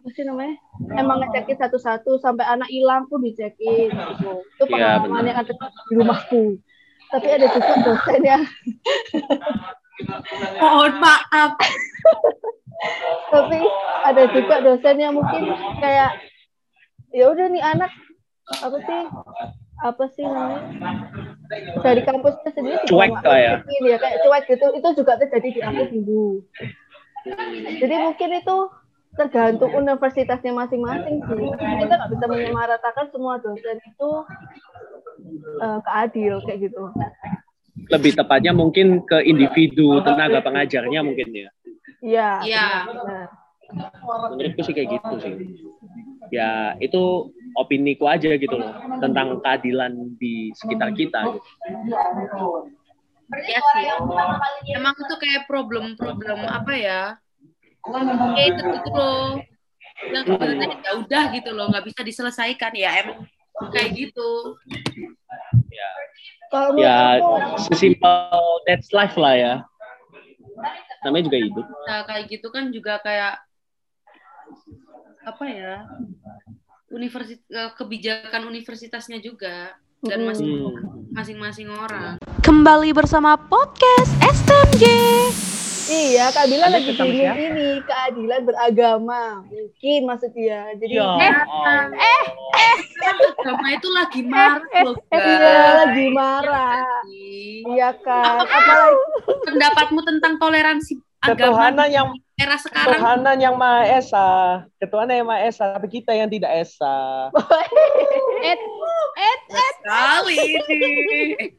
apa 0.09 0.17
sih 0.17 0.25
namanya? 0.25 0.57
Emang 0.97 1.21
ngecekin 1.21 1.61
satu-satu 1.61 2.17
sampai 2.25 2.49
anak 2.49 2.73
hilang 2.73 3.05
pun 3.13 3.21
dicekin 3.21 3.93
gitu. 3.93 4.41
Itu 4.57 4.65
Iya, 4.73 5.05
pengalaman 5.05 5.21
benar. 5.21 5.29
yang 5.29 5.39
ada 5.45 5.53
di 5.53 5.95
rumahku. 6.01 6.45
Tapi 7.13 7.29
ada 7.29 7.47
juga 7.53 7.73
dosen 7.85 8.21
yang 8.25 8.43
Mohon 10.57 10.93
maaf. 10.97 11.53
tapi 13.35 13.59
ada 14.09 14.23
juga 14.33 14.55
dosen 14.65 14.97
yang 14.97 15.13
mungkin 15.13 15.53
kayak 15.77 16.17
ya 17.13 17.29
udah 17.29 17.51
nih 17.53 17.61
anak 17.61 17.91
apa 18.63 18.79
sih 18.81 19.01
apa 19.83 20.05
sih 20.15 20.23
namanya 20.23 20.63
dari 21.83 22.07
kampusnya 22.07 22.55
sendiri 22.55 22.79
Cuek 22.87 23.19
lah 23.27 23.35
ya. 23.35 23.55
ya 23.67 23.97
kayak 23.99 24.23
cuek 24.23 24.45
gitu 24.47 24.67
itu 24.79 24.89
juga 24.95 25.19
terjadi 25.19 25.49
di 25.51 25.61
aku 25.61 25.83
dulu 25.91 26.29
jadi 27.83 27.95
mungkin 28.07 28.31
itu 28.39 28.57
tergantung 29.19 29.75
universitasnya 29.75 30.55
masing-masing 30.55 31.19
sih 31.27 31.43
kita 31.83 31.93
nggak 31.99 32.11
bisa 32.15 32.25
menyamaratakan 32.31 33.11
semua 33.11 33.43
dosen 33.43 33.83
itu 33.83 34.11
eh, 35.59 35.79
keadil 35.83 36.39
kayak 36.47 36.71
gitu 36.71 36.85
lebih 37.91 38.13
tepatnya 38.15 38.53
mungkin 38.55 39.03
ke 39.03 39.19
individu 39.27 39.99
tenaga 40.07 40.39
pengajarnya 40.41 41.01
mungkin 41.03 41.29
ya 41.35 41.51
iya 41.99 42.31
Iya. 42.47 42.67
benar. 42.87 43.27
menurutku 44.33 44.63
sih 44.65 44.73
kayak 44.73 44.97
gitu 44.97 45.15
sih 45.21 45.35
ya 46.33 46.79
itu 46.79 47.33
opini 47.57 47.99
ku 47.99 48.07
aja 48.07 48.33
gitu 48.37 48.55
loh 48.55 48.73
tentang 49.03 49.41
keadilan 49.43 50.15
di 50.17 50.55
sekitar 50.55 50.95
kita 50.95 51.21
gitu. 51.27 52.71
Iya 53.29 53.61
sih. 53.61 53.85
Emang 54.73 54.97
itu 54.97 55.15
kayak 55.21 55.45
problem-problem 55.45 56.49
apa 56.49 56.73
ya? 56.73 57.03
Ya 58.37 58.45
itu 58.49 58.61
gitu 58.63 58.91
loh. 58.93 59.41
Yang 59.99 60.25
sebenarnya 60.31 60.67
ya 60.79 60.93
udah 60.95 61.23
gitu 61.35 61.51
loh, 61.51 61.65
nggak 61.73 61.85
bisa 61.91 62.01
diselesaikan 62.07 62.73
ya 62.77 62.91
emang 63.03 63.27
kayak 63.75 63.91
gitu. 63.97 64.55
kalau 66.49 66.73
menurut 66.73 66.89
ya 66.89 67.21
sesimpel 67.69 68.41
that's 68.65 68.89
life 68.97 69.21
lah 69.21 69.37
ya 69.37 69.55
namanya 71.05 71.29
juga 71.29 71.39
hidup 71.45 71.67
Nah, 71.85 72.01
kayak 72.09 72.25
gitu 72.33 72.49
kan 72.49 72.73
juga 72.73 72.97
kayak 73.05 73.37
apa 75.25 75.45
ya? 75.45 75.85
Universitas 76.89 77.77
kebijakan 77.77 78.49
universitasnya 78.49 79.21
juga 79.21 79.77
dan 80.01 80.25
Mm-mm. 80.25 80.29
masing 80.33 80.49
Hmm. 80.49 80.77
masing-masing 81.13 81.69
orang. 81.69 82.17
Kembali 82.41 82.97
bersama 82.97 83.37
podcast 83.37 84.09
STMJ. 84.25 84.85
Iya, 85.89 86.25
Kak 86.37 86.45
Bila 86.53 86.69
Anda 86.69 86.79
lagi 86.79 86.93
sama 86.93 87.09
bingung 87.09 87.33
siapa? 87.33 87.41
ini 87.49 87.69
keadilan 87.81 88.41
beragama. 88.45 89.23
Mungkin 89.49 90.01
maksud 90.05 90.31
dia. 90.37 90.69
Jadi 90.77 90.95
Ya. 91.01 91.09
Eh, 91.17 92.25
eh, 92.61 92.77
agama 93.41 93.67
itu 93.73 93.89
lagi 93.89 94.21
marah 94.29 94.61
loh, 94.85 94.97
iya 95.11 95.37
guys. 95.41 95.77
lagi 95.81 96.07
marah. 96.13 96.85
Iya 97.73 97.91
kan. 98.05 98.45
Apalagi 98.45 99.01
Pendapatmu 99.49 100.01
tentang 100.05 100.37
toleransi 100.37 101.01
agama 101.19 101.35
ketuhanan 101.35 101.89
yang 101.91 102.09
era 102.39 102.55
sekarang 102.55 102.95
ketuhanan 102.95 103.37
yang 103.43 103.55
Maha 103.59 103.83
Esa, 103.99 104.29
ketuhanan 104.79 105.15
yang 105.19 105.27
Maha 105.27 105.41
Esa, 105.51 105.75
tapi 105.75 105.89
kita 105.91 106.15
yang 106.15 106.31
tidak 106.31 106.53
esa. 106.55 107.27
sekali 109.83 110.37
ini. 110.37 111.23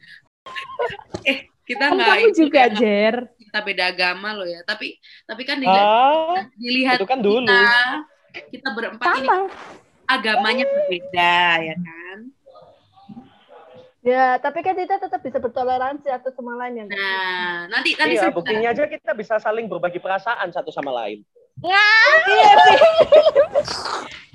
Eh, 1.22 1.46
kita 1.70 1.94
Kan 1.94 2.02
nggak 2.02 2.18
kamu 2.18 2.30
juga, 2.34 2.62
ya, 2.66 2.74
Jer. 2.74 3.16
Kita 3.50 3.66
beda 3.66 3.84
agama 3.90 4.38
loh 4.38 4.46
ya. 4.46 4.62
Tapi 4.62 5.02
tapi 5.26 5.42
kan 5.42 5.58
dilihat, 5.58 5.88
Ah, 5.90 6.46
dilihat 6.54 6.98
itu 7.02 7.08
kan 7.10 7.20
dulu. 7.20 7.50
kita 7.50 7.66
kita 8.54 8.70
berempat 8.78 9.10
ini 9.18 9.26
Sama. 9.26 9.50
agamanya 10.06 10.66
berbeda 10.70 11.36
ya 11.66 11.76
kan. 11.82 12.18
ya, 14.00 14.26
tapi 14.38 14.62
kan 14.62 14.78
kita 14.78 15.02
tetap 15.02 15.20
bisa 15.26 15.42
bertoleransi 15.42 16.08
atau 16.14 16.30
sama 16.32 16.56
lain 16.62 16.74
ya. 16.78 16.86
Kak? 16.88 16.96
Nah, 16.96 17.58
nanti 17.74 17.90
nanti 17.98 18.16
iya, 18.16 18.30
buktinya 18.30 18.70
aja 18.72 18.86
kita 18.86 19.12
bisa 19.18 19.42
saling 19.42 19.66
berbagi 19.66 19.98
perasaan 19.98 20.54
satu 20.54 20.70
sama 20.70 20.94
lain. 20.94 21.26
Iya 21.60 22.52
sih. 22.64 22.78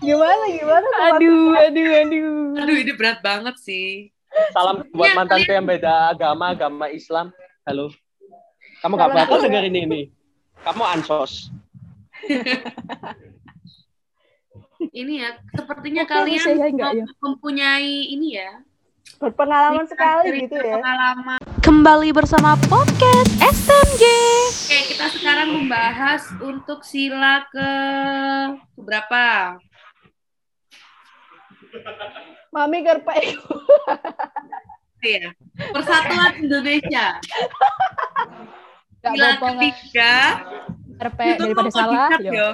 gimana 0.05 0.45
gimana? 0.53 0.87
Aduh, 1.17 1.57
aduh, 1.57 1.89
aduh. 2.05 2.61
Aduh, 2.61 2.77
ini 2.77 2.93
berat 2.93 3.25
banget 3.25 3.57
sih. 3.57 4.13
Salam 4.53 4.85
buat 4.93 5.15
Iya, 5.15 5.17
mantanku 5.17 5.49
yang 5.49 5.65
beda 5.65 6.13
agama, 6.13 6.53
agama 6.53 6.87
Islam. 6.93 7.31
Halo. 7.65 7.89
Kamu 8.85 9.01
gak 9.01 9.17
bakal 9.17 9.41
dengerin 9.41 9.89
ini. 9.89 10.13
Kamu 10.61 10.85
ansos. 10.85 11.49
Ini 14.93 15.13
ya, 15.25 15.41
sepertinya 15.57 16.05
Oke, 16.05 16.13
kalian 16.13 16.45
saya 16.45 16.69
enggak 16.69 16.93
ya. 16.93 17.05
mempunyai 17.25 18.13
ini 18.13 18.37
ya. 18.37 18.61
Berpengalaman 19.17 19.89
sekali 19.89 20.45
gitu 20.45 20.61
ya. 20.61 20.77
Pengalaman. 20.77 21.41
Kembali 21.65 22.13
bersama 22.13 22.61
podcast 22.69 23.33
STMJ. 23.41 24.05
Oke, 24.53 24.79
kita 24.93 25.07
sekarang 25.17 25.49
membahas 25.57 26.29
untuk 26.45 26.85
sila 26.85 27.49
ke 27.49 27.71
berapa? 28.77 29.57
Mami 32.53 32.85
kerpek. 32.85 33.33
Ya. 35.05 35.33
Persatuan 35.73 36.33
Indonesia. 36.37 37.17
Nggak 39.13 39.35
ketiga. 39.41 40.13
RP 40.95 41.19
Itu 41.37 41.43
daripada 41.45 41.71
salah. 41.75 42.09
dikat, 42.09 42.21
yo. 42.25 42.33
yo. 42.33 42.49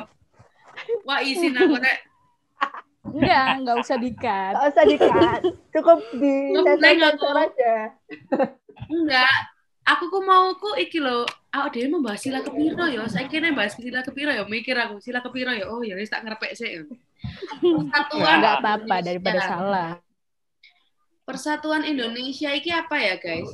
Wah, 1.07 1.21
izin 1.23 1.55
aku 1.55 1.77
nek. 1.77 1.97
Enggak, 3.01 3.47
enggak 3.61 3.77
usah 3.81 3.97
dikat. 3.97 4.53
Gak 4.57 4.67
usah 4.77 4.85
dikat. 4.85 5.41
Cukup 5.73 5.99
di 6.17 6.35
sensor 6.57 7.37
aja. 7.37 7.75
Enggak. 8.89 9.37
Aku 9.89 10.07
ku 10.13 10.21
mau 10.23 10.55
ku 10.55 10.77
iki 10.79 11.03
lho. 11.03 11.27
Aku 11.51 11.67
dia 11.75 11.91
membahas 11.91 12.23
sila 12.23 12.45
kepiro 12.45 12.87
yo. 12.87 13.03
Saya 13.11 13.27
kira 13.27 13.51
bahas 13.51 13.75
sila 13.75 14.07
kepiro 14.07 14.31
yo. 14.31 14.47
Mikir 14.47 14.79
aku 14.79 15.03
sila 15.03 15.19
kepiro 15.19 15.51
yo. 15.57 15.67
Oh 15.73 15.83
ya 15.83 15.99
wis 15.99 16.13
tak 16.13 16.23
ngerepek 16.23 16.55
sih. 16.55 16.87
Persatuan 17.61 18.39
Enggak 18.39 18.55
apa-apa 18.63 18.79
Indonesia. 18.87 19.07
daripada 19.11 19.41
salah. 19.43 19.91
Persatuan 21.27 21.83
Indonesia 21.87 22.51
iki 22.55 22.71
apa 22.71 22.97
ya, 22.99 23.15
guys? 23.19 23.51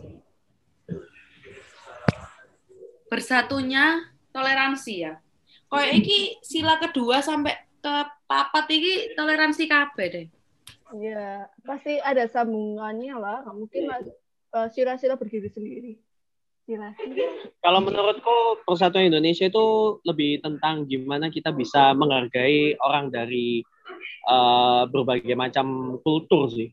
Bersatunya 3.17 4.05
toleransi 4.37 4.95
ya. 5.09 5.17
Kayak 5.73 5.93
iki 6.05 6.37
sila 6.45 6.77
kedua 6.77 7.25
sampai 7.25 7.57
ke 7.81 7.95
papat 8.29 8.69
iki 8.69 9.17
toleransi 9.17 9.65
kabeh 9.65 10.07
deh. 10.13 10.27
Iya, 11.01 11.49
pasti 11.65 11.97
ada 11.97 12.29
sambungannya 12.29 13.17
lah. 13.17 13.41
Mungkin 13.49 13.89
eh, 13.89 14.69
sila-sila 14.69 15.17
berdiri 15.17 15.49
sendiri. 15.49 15.93
Sila. 16.69 16.93
Kalau 17.65 17.81
menurutku 17.81 18.61
Persatuan 18.67 19.09
Indonesia 19.09 19.47
itu 19.47 19.99
lebih 20.03 20.43
tentang 20.45 20.85
gimana 20.85 21.33
kita 21.33 21.55
bisa 21.57 21.97
menghargai 21.97 22.77
orang 22.85 23.09
dari 23.09 23.65
eh, 24.29 24.83
berbagai 24.93 25.35
macam 25.35 25.97
kultur 26.05 26.53
sih. 26.53 26.69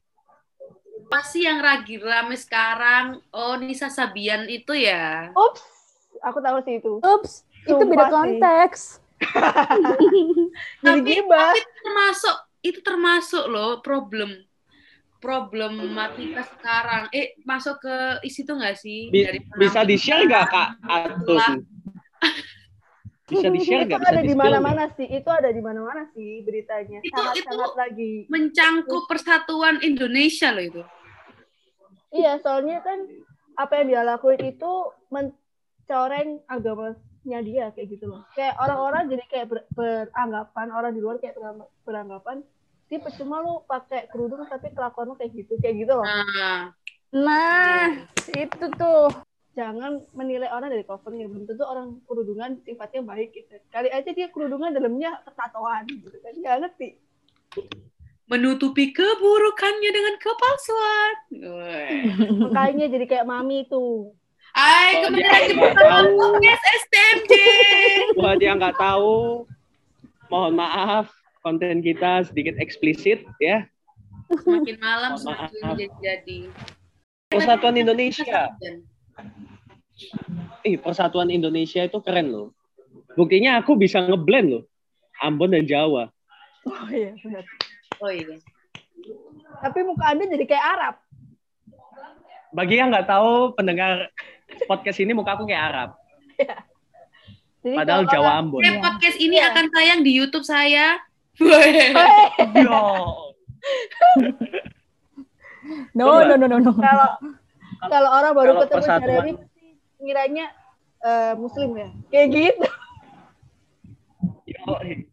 Pasti 1.08 1.46
yang 1.46 1.62
lagi 1.62 2.02
rame 2.02 2.34
sekarang, 2.34 3.22
oh 3.32 3.54
Nisa 3.62 3.86
Sabian 3.94 4.50
itu 4.50 4.74
ya. 4.74 5.30
Ups, 5.38 5.62
aku 6.24 6.40
tahu 6.40 6.58
sih 6.64 6.80
itu. 6.80 6.94
Ups, 7.00 7.44
itu 7.64 7.84
beda 7.84 8.08
konteks. 8.08 9.04
Jadi 10.84 11.14
Tapi-. 11.24 11.60
Itu 11.60 11.70
termasuk 11.84 12.36
itu 12.64 12.80
termasuk 12.80 13.44
loh 13.48 13.84
problem 13.84 14.32
problematika 15.20 16.44
sekarang. 16.50 17.08
Eh 17.12 17.36
masuk 17.44 17.80
ke 17.80 17.96
isi 18.24 18.44
itu 18.44 18.52
nggak 18.52 18.76
sih? 18.76 19.08
Bi- 19.08 19.24
Dari 19.24 19.40
bisa 19.56 19.80
penampilan. 19.80 19.88
di-share 19.88 20.24
nggak 20.28 20.46
Kak 20.48 20.70
Atun? 20.84 21.40
Bisa 23.24 23.48
di-share 23.48 23.84
Itu 23.84 23.88
nggak? 23.88 24.00
Bisa 24.04 24.12
ada 24.12 24.22
di 24.22 24.36
mana-mana 24.36 24.84
sih. 24.92 25.08
Itu 25.08 25.30
ada 25.32 25.50
di 25.50 25.62
mana-mana 25.64 26.04
sih 26.12 26.44
beritanya. 26.44 27.00
Itu- 27.00 27.16
Sangat-sangat 27.16 27.70
itu- 27.72 27.80
lagi. 27.80 28.14
mencangkup 28.28 29.04
persatuan 29.08 29.80
Indonesia 29.80 30.52
loh 30.52 30.64
itu. 30.64 30.82
Iya, 32.14 32.38
soalnya 32.44 32.84
kan 32.84 33.00
apa 33.56 33.74
yang 33.80 33.88
dia 33.90 34.02
lakuin 34.04 34.42
itu 34.44 34.72
mencoreng 35.84 36.40
agamanya 36.48 37.40
dia 37.44 37.66
kayak 37.76 37.88
gitu 37.92 38.08
loh. 38.08 38.24
Kayak 38.32 38.56
orang-orang 38.56 39.12
jadi 39.12 39.24
kayak 39.28 39.48
ber- 39.52 39.68
beranggapan 39.76 40.68
orang 40.72 40.92
di 40.96 41.02
luar 41.04 41.20
kayak 41.20 41.36
berang- 41.36 41.72
beranggapan 41.84 42.38
sih 42.88 43.04
percuma 43.04 43.44
lu 43.44 43.68
pakai 43.68 44.08
kerudung 44.08 44.48
tapi 44.48 44.72
kelakuan 44.72 45.12
lu 45.12 45.16
kayak 45.20 45.36
gitu 45.36 45.60
kayak 45.60 45.84
gitu 45.84 45.94
loh. 46.00 46.08
Nah, 46.08 46.72
Nah, 47.14 48.10
itu 48.34 48.66
tuh. 48.74 49.12
Jangan 49.54 50.02
menilai 50.18 50.50
orang 50.50 50.74
dari 50.74 50.82
covernya. 50.82 51.30
Belum 51.30 51.46
tentu 51.46 51.62
orang 51.62 52.02
kerudungan 52.10 52.58
sifatnya 52.66 53.06
baik 53.06 53.38
gitu. 53.38 53.54
Kali 53.70 53.86
aja 53.94 54.10
dia 54.10 54.34
kerudungan 54.34 54.74
dalamnya 54.74 55.22
ketatoan 55.22 55.86
gitu 55.94 56.18
kan. 56.24 56.34
Nggak 56.34 56.56
ngerti. 56.64 56.90
menutupi 58.24 58.90
keburukannya 58.90 59.90
dengan 59.94 60.16
kepalsuan. 60.18 61.14
Makanya 62.50 62.90
jadi 62.90 63.06
kayak 63.06 63.30
mami 63.30 63.70
tuh. 63.70 64.18
Hai, 64.54 65.02
kembali 65.02 65.26
lagi 65.26 65.52
nggak 65.58 65.74
bersama 65.74 66.06
tahu. 66.06 66.14
podcast 66.14 66.64
STMJ. 66.86 67.34
Buat 68.14 68.38
yang 68.38 68.62
nggak 68.62 68.78
tahu, 68.78 69.50
mohon 70.30 70.54
maaf 70.54 71.10
konten 71.42 71.82
kita 71.82 72.22
sedikit 72.30 72.62
eksplisit 72.62 73.26
ya. 73.42 73.66
Semakin 74.30 74.78
malam 74.78 75.18
Mohon 75.18 75.22
semakin 75.26 75.58
jadi 75.74 75.86
jadi. 76.06 76.38
Persatuan 77.34 77.82
Indonesia. 77.82 78.54
Ih, 80.62 80.78
Persatuan 80.78 81.34
Indonesia 81.34 81.82
itu 81.90 81.98
keren 82.06 82.30
loh. 82.30 82.54
Buktinya 83.18 83.58
aku 83.58 83.74
bisa 83.74 84.06
ngeblend 84.06 84.54
loh. 84.54 84.64
Ambon 85.18 85.58
dan 85.58 85.66
Jawa. 85.66 86.14
Oh 86.70 86.88
iya 86.94 87.18
benar. 87.26 87.42
Oh 87.98 88.14
iya. 88.14 88.38
Tapi 89.66 89.80
muka 89.82 90.14
anda 90.14 90.30
jadi 90.30 90.46
kayak 90.46 90.66
Arab. 90.78 90.96
Bagi 92.54 92.78
yang 92.78 92.94
nggak 92.94 93.10
tahu 93.10 93.58
pendengar 93.58 94.14
podcast 94.64 94.98
ini 95.00 95.12
muka 95.12 95.34
aku 95.34 95.44
kayak 95.44 95.64
Arab. 95.70 95.90
Jadi 97.64 97.76
Padahal 97.76 98.04
Jawa 98.06 98.20
orang- 98.22 98.40
Ambon. 98.44 98.62
Eh, 98.62 98.76
podcast 98.78 99.18
ini 99.18 99.38
Iya. 99.40 99.48
akan 99.50 99.66
tayang 99.72 100.00
di 100.04 100.12
YouTube 100.12 100.44
saya. 100.44 101.00
Yo. 102.54 102.82
No, 105.96 106.04
Coba. 106.20 106.28
no, 106.28 106.36
no, 106.36 106.46
no, 106.46 106.58
no. 106.60 106.72
kalau 106.76 107.08
kalau 107.88 108.10
orang 108.12 108.32
baru 108.36 108.52
Kalau 108.52 108.62
ketemu 108.68 108.84
pasti 108.84 109.32
ngiranya 109.98 110.46
eh, 111.00 111.34
muslim 111.40 111.70
ya 111.74 111.88
kayak 112.12 112.28
gitu 112.30 112.68
Yoi. 114.44 115.08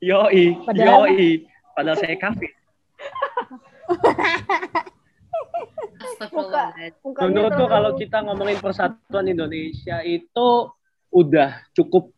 Yoi. 0.00 0.44
Padahal- 0.62 1.10
Yoi. 1.10 1.30
Padahal 1.74 1.98
saya 1.98 2.14
kafir. 2.14 2.50
Astagfirullahaladzim. 6.04 7.00
mukanya 7.02 7.26
Menurutku 7.28 7.64
kalau 7.66 7.90
kita 7.96 8.18
ngomongin 8.24 8.58
persatuan 8.60 9.26
Indonesia 9.26 9.96
itu 10.04 10.48
udah 11.14 11.50
cukup 11.72 12.10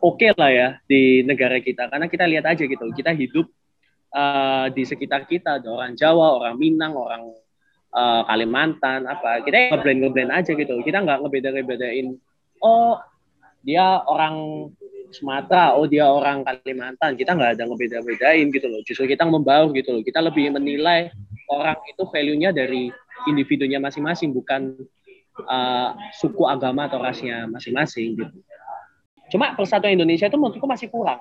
oke 0.00 0.28
lah 0.36 0.50
ya 0.50 0.68
di 0.88 1.22
negara 1.24 1.60
kita 1.60 1.88
karena 1.92 2.06
kita 2.08 2.24
lihat 2.24 2.44
aja 2.48 2.64
gitu 2.64 2.84
kita 2.92 3.12
hidup 3.12 3.46
eh, 4.12 4.66
di 4.72 4.82
sekitar 4.84 5.28
kita 5.28 5.60
ada 5.60 5.68
orang 5.68 5.92
Jawa, 5.96 6.40
orang 6.40 6.56
Minang, 6.56 6.96
orang 6.96 7.22
eh, 7.92 8.22
Kalimantan 8.28 9.04
apa 9.04 9.44
kita 9.44 9.76
ngeblend 9.76 9.98
ngeblend 10.04 10.30
aja 10.32 10.52
gitu 10.56 10.74
kita 10.84 11.04
nggak 11.04 11.20
ngebeda 11.24 11.48
ngebedain 11.52 12.16
oh 12.64 12.96
dia 13.64 14.04
orang 14.04 14.68
Sumatera, 15.14 15.78
oh 15.78 15.86
dia 15.86 16.10
orang 16.10 16.42
Kalimantan, 16.42 17.14
kita 17.14 17.38
nggak 17.38 17.54
ada 17.54 17.64
ngebeda-bedain 17.70 18.50
gitu 18.50 18.66
loh. 18.66 18.82
Justru 18.82 19.06
kita 19.06 19.22
membaur 19.22 19.70
gitu 19.70 19.94
loh. 19.94 20.02
Kita 20.02 20.18
lebih 20.18 20.50
menilai 20.50 21.14
orang 21.46 21.78
itu 21.86 22.02
value-nya 22.02 22.50
dari 22.50 22.90
individunya 23.30 23.78
masing-masing, 23.80 24.32
bukan 24.32 24.76
eh, 25.40 25.90
suku 26.16 26.44
agama 26.46 26.86
atau 26.86 27.02
rasnya 27.02 27.48
masing-masing 27.50 28.18
gitu. 28.18 28.38
Cuma 29.32 29.56
persatuan 29.56 29.96
Indonesia 29.96 30.28
itu 30.28 30.36
menurutku 30.36 30.68
masih 30.68 30.92
kurang. 30.92 31.20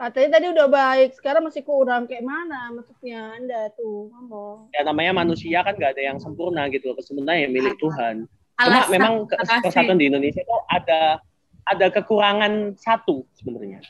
Katanya 0.00 0.40
tadi 0.40 0.46
udah 0.48 0.66
baik, 0.72 1.12
sekarang 1.12 1.44
masih 1.44 1.60
kurang. 1.60 2.08
Kayak 2.08 2.24
mana 2.24 2.72
maksudnya 2.72 3.36
Anda 3.36 3.68
tuh 3.76 4.08
ngomong? 4.08 4.72
Ya 4.72 4.80
namanya 4.80 5.12
manusia 5.12 5.60
kan 5.60 5.76
nggak 5.76 5.92
ada 5.92 6.02
yang 6.14 6.16
sempurna 6.16 6.72
gitu. 6.72 6.96
Kesempurnaan 6.96 7.44
yang 7.44 7.52
milik 7.52 7.76
Tuhan. 7.76 8.24
Cuma 8.56 8.80
Alasan 8.80 8.92
memang 8.96 9.12
persatuan 9.60 10.00
di 10.00 10.08
Indonesia 10.08 10.40
itu 10.40 10.56
ada 10.72 11.20
ada 11.68 11.86
kekurangan 11.92 12.80
satu 12.80 13.28
sebenarnya. 13.36 13.84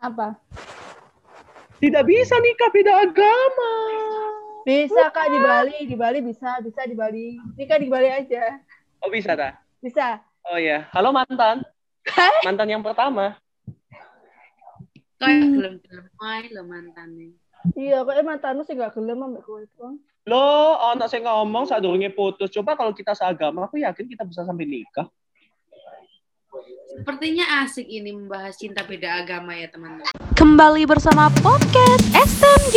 Apa? 0.00 0.36
Tidak 1.80 2.04
bisa 2.04 2.36
nikah 2.36 2.68
beda 2.68 2.92
agama. 3.08 3.72
Bisa 4.60 5.08
kak 5.08 5.26
di 5.32 5.38
Bali, 5.40 5.78
di 5.88 5.96
Bali 5.96 6.18
bisa, 6.20 6.60
bisa 6.60 6.84
di 6.84 6.92
Bali. 6.92 7.40
Nikah 7.56 7.78
di 7.80 7.88
Bali 7.88 8.08
aja, 8.12 8.60
Oh 9.00 9.08
bisa 9.08 9.32
ta? 9.32 9.56
bisa. 9.80 10.20
Oh 10.52 10.60
ya. 10.60 10.84
Halo 10.92 11.08
mantan. 11.12 11.64
Mantan 12.44 12.68
yang 12.68 12.84
pertama. 12.84 13.40
Kayak 15.20 15.52
gelem-gelem 15.52 16.06
ae 16.16 16.44
lo 16.52 16.62
mantannya. 16.64 17.32
Iya, 17.76 18.04
kok 18.08 18.16
emang 18.16 18.40
Thanos 18.40 18.64
sih 18.64 18.72
gak 18.72 18.96
gelem 18.96 19.20
ambek 19.20 19.44
kowe 19.44 19.60
tuh. 19.76 20.00
Lo, 20.24 20.76
anak 20.92 21.12
saya 21.12 21.28
ngomong 21.28 21.68
saat 21.68 21.84
durungnya 21.84 22.08
putus. 22.12 22.48
Coba 22.52 22.72
kalau 22.76 22.92
kita 22.96 23.12
seagama, 23.12 23.68
aku 23.68 23.80
yakin 23.80 24.08
kita 24.08 24.24
bisa 24.24 24.44
sampai 24.48 24.64
nikah. 24.64 25.08
Sepertinya 26.96 27.64
asik 27.64 27.84
ini 27.88 28.12
membahas 28.16 28.56
cinta 28.56 28.84
beda 28.84 29.24
agama 29.24 29.56
ya 29.56 29.68
teman-teman. 29.68 30.12
Kembali 30.36 30.88
bersama 30.88 31.28
podcast 31.40 32.04
SMJ. 32.16 32.76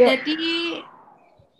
Ya. 0.00 0.16
Jadi 0.16 0.80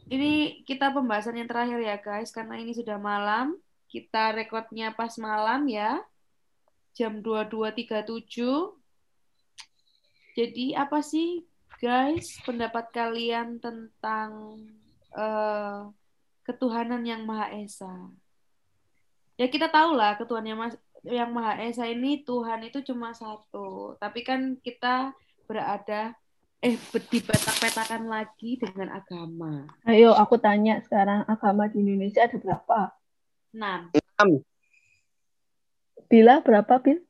ini 0.09 0.65
kita 0.65 0.89
pembahasan 0.89 1.37
yang 1.37 1.49
terakhir 1.49 1.81
ya 1.85 1.97
guys, 2.01 2.33
karena 2.33 2.57
ini 2.57 2.73
sudah 2.73 2.97
malam. 2.97 3.61
Kita 3.93 4.33
rekodnya 4.33 4.97
pas 4.97 5.13
malam 5.21 5.69
ya, 5.69 6.01
jam 6.97 7.21
22.37. 7.21 8.73
Jadi 10.33 10.73
apa 10.73 11.05
sih 11.05 11.45
guys 11.77 12.41
pendapat 12.49 12.89
kalian 12.89 13.61
tentang 13.61 14.57
eh, 15.13 15.93
ketuhanan 16.49 17.05
yang 17.05 17.29
Maha 17.29 17.53
Esa? 17.53 17.93
Ya 19.37 19.45
kita 19.53 19.69
tahu 19.69 19.93
lah 19.93 20.17
ketuhanan 20.17 20.57
yang, 20.57 20.61
yang 21.05 21.31
Maha 21.37 21.61
Esa 21.69 21.85
ini 21.85 22.25
Tuhan 22.25 22.65
itu 22.65 22.81
cuma 22.81 23.13
satu. 23.13 24.01
Tapi 24.01 24.25
kan 24.25 24.57
kita 24.57 25.13
berada 25.45 26.17
eh 26.63 26.79
dipetak-petakan 27.11 28.07
lagi 28.07 28.55
dengan 28.55 28.95
agama. 28.95 29.67
Ayo, 29.83 30.15
aku 30.15 30.39
tanya 30.39 30.79
sekarang 30.87 31.27
agama 31.27 31.67
di 31.67 31.83
Indonesia 31.83 32.23
ada 32.23 32.39
berapa? 32.39 32.95
Enam. 33.51 33.91
Bila 36.07 36.39
berapa, 36.39 36.79
Bil? 36.79 37.03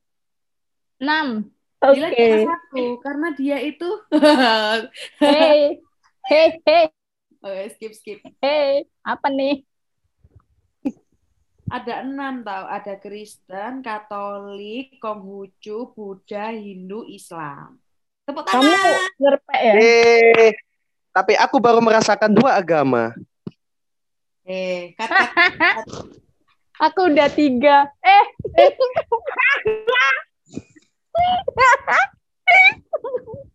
6. 0.97 1.53
Oke. 1.85 2.01
Bila 2.01 2.37
satu, 2.49 2.85
karena 3.05 3.29
dia 3.37 3.59
itu 3.61 3.91
Hey. 5.21 5.83
Hey, 6.23 6.63
hey, 6.63 6.85
Oke, 7.43 7.63
skip 7.75 7.93
skip. 7.99 8.19
hey. 8.41 8.87
Apa 9.03 9.29
nih? 9.29 9.67
Ada 11.67 12.07
enam 12.07 12.47
tau, 12.47 12.71
ada 12.71 12.95
Kristen, 13.03 13.83
Katolik, 13.83 15.03
Konghucu, 15.03 15.91
Buddha, 15.91 16.55
Hindu, 16.55 17.03
Islam. 17.11 17.82
Tepuk 18.33 18.45
Kamu 18.49 18.65
tangan. 18.65 19.01
ngerpek 19.21 19.61
ya? 19.61 19.73
Eh, 19.77 20.51
tapi 21.11 21.33
aku 21.37 21.61
baru 21.61 21.79
merasakan 21.79 22.33
dua 22.33 22.57
agama. 22.57 23.13
Eh, 24.43 24.97
kata 24.97 25.13
Aku 26.89 27.07
udah 27.07 27.29
tiga. 27.29 27.87
Eh. 28.01 28.25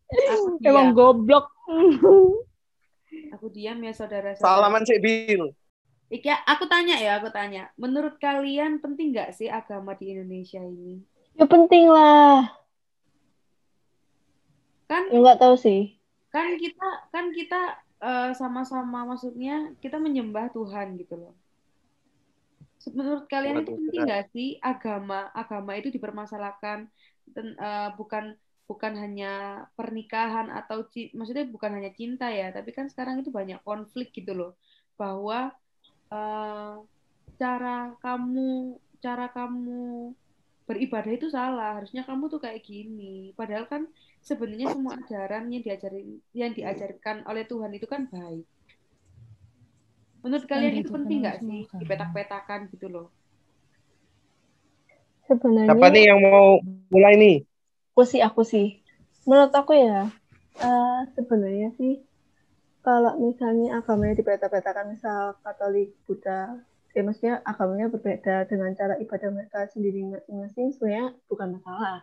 aku 0.07 0.47
Emang 0.63 0.93
diam. 0.93 0.95
goblok. 0.95 1.45
Aku 3.33 3.51
diam 3.51 3.77
ya 3.81 3.91
saudara-saudara. 3.91 4.39
Salaman 4.39 4.85
sih, 4.85 4.97
Bil. 4.97 5.51
Iki, 6.07 6.31
aku 6.47 6.71
tanya 6.71 6.95
ya, 6.95 7.19
aku 7.19 7.27
tanya. 7.27 7.67
Menurut 7.75 8.15
kalian 8.15 8.79
penting 8.79 9.11
nggak 9.11 9.35
sih 9.35 9.51
agama 9.51 9.91
di 9.91 10.15
Indonesia 10.15 10.63
ini? 10.63 11.03
Ya 11.35 11.43
penting 11.43 11.91
lah. 11.91 12.47
Kan 14.89 15.05
nggak 15.11 15.39
tahu 15.41 15.55
sih. 15.65 15.79
kan 16.33 16.47
kita 16.61 16.87
kan 17.13 17.25
kita 17.37 17.55
eh, 18.09 18.31
sama-sama 18.39 18.99
maksudnya 19.09 19.53
kita 19.83 19.97
menyembah 20.05 20.45
Tuhan 20.55 20.87
gitu 21.01 21.15
loh. 21.21 21.33
Menurut 22.97 23.25
kalian 23.27 23.57
itu 23.63 23.71
penting 23.75 24.01
nggak 24.07 24.23
sih 24.31 24.47
agama 24.63 25.27
agama 25.35 25.71
itu 25.79 25.89
dipermasalahkan 25.95 26.79
dan 27.35 27.47
eh, 27.59 27.89
bukan 27.99 28.25
bukan 28.67 28.93
hanya 29.03 29.27
pernikahan 29.79 30.47
atau 30.51 30.77
maksudnya 31.17 31.45
bukan 31.55 31.71
hanya 31.79 31.91
cinta 31.99 32.27
ya, 32.31 32.51
tapi 32.55 32.69
kan 32.75 32.85
sekarang 32.91 33.15
itu 33.23 33.31
banyak 33.31 33.59
konflik 33.67 34.07
gitu 34.15 34.31
loh 34.39 34.51
bahwa 34.99 35.51
eh, 36.11 36.73
cara 37.41 37.95
kamu 38.03 38.79
cara 39.03 39.25
kamu 39.35 40.13
beribadah 40.67 41.11
itu 41.17 41.27
salah, 41.37 41.69
harusnya 41.77 42.01
kamu 42.09 42.23
tuh 42.33 42.39
kayak 42.45 42.61
gini. 42.69 43.33
Padahal 43.39 43.65
kan 43.71 43.81
sebenarnya 44.29 44.67
semua 44.73 44.93
ajaran 45.01 45.43
yang 45.53 45.63
diajarin 45.65 46.07
yang 46.41 46.51
diajarkan 46.57 47.17
oleh 47.29 47.43
Tuhan 47.51 47.71
itu 47.77 47.87
kan 47.93 48.01
baik. 48.15 48.45
Menurut 50.23 50.45
kalian 50.51 50.75
itu 50.79 50.89
penting 50.95 51.17
nggak 51.23 51.37
sih 51.47 51.61
dipetak-petakan 51.79 52.59
gitu 52.73 52.87
loh? 52.93 53.07
Sebenarnya 55.27 55.71
Siapa 55.73 55.85
nih 55.93 56.03
yang 56.09 56.19
mau 56.25 56.47
mulai 56.93 57.13
nih? 57.21 57.35
aku 57.91 58.01
sih 58.11 58.21
aku 58.27 58.41
sih. 58.51 58.65
Menurut 59.27 59.53
aku 59.59 59.71
ya, 59.85 59.95
eh, 60.67 60.99
sebenarnya 61.15 61.67
sih 61.79 61.91
kalau 62.85 63.13
misalnya 63.27 63.67
agamanya 63.79 64.15
dipeta-petakan 64.19 64.87
misal 64.93 65.21
Katolik, 65.43 65.89
Buddha, 66.05 66.41
ya 66.97 67.05
maksudnya 67.05 67.45
agamanya 67.45 67.93
berbeda 67.93 68.49
dengan 68.49 68.73
cara 68.73 68.97
ibadah 68.97 69.29
mereka 69.29 69.69
sendiri 69.69 70.01
masing-masing 70.01 70.73
sebenarnya 70.73 71.13
bukan 71.29 71.61
masalah. 71.61 72.01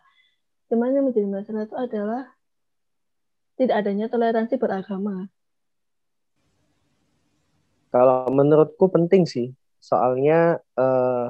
Cuman 0.70 0.94
yang 0.94 1.10
menjadi 1.10 1.26
masalah 1.26 1.66
itu 1.66 1.74
adalah 1.74 2.22
tidak 3.58 3.74
adanya 3.82 4.06
toleransi 4.06 4.54
beragama. 4.54 5.26
Kalau 7.90 8.30
menurutku 8.30 8.86
penting 8.86 9.26
sih. 9.26 9.50
Soalnya 9.82 10.62
eh, 10.78 11.26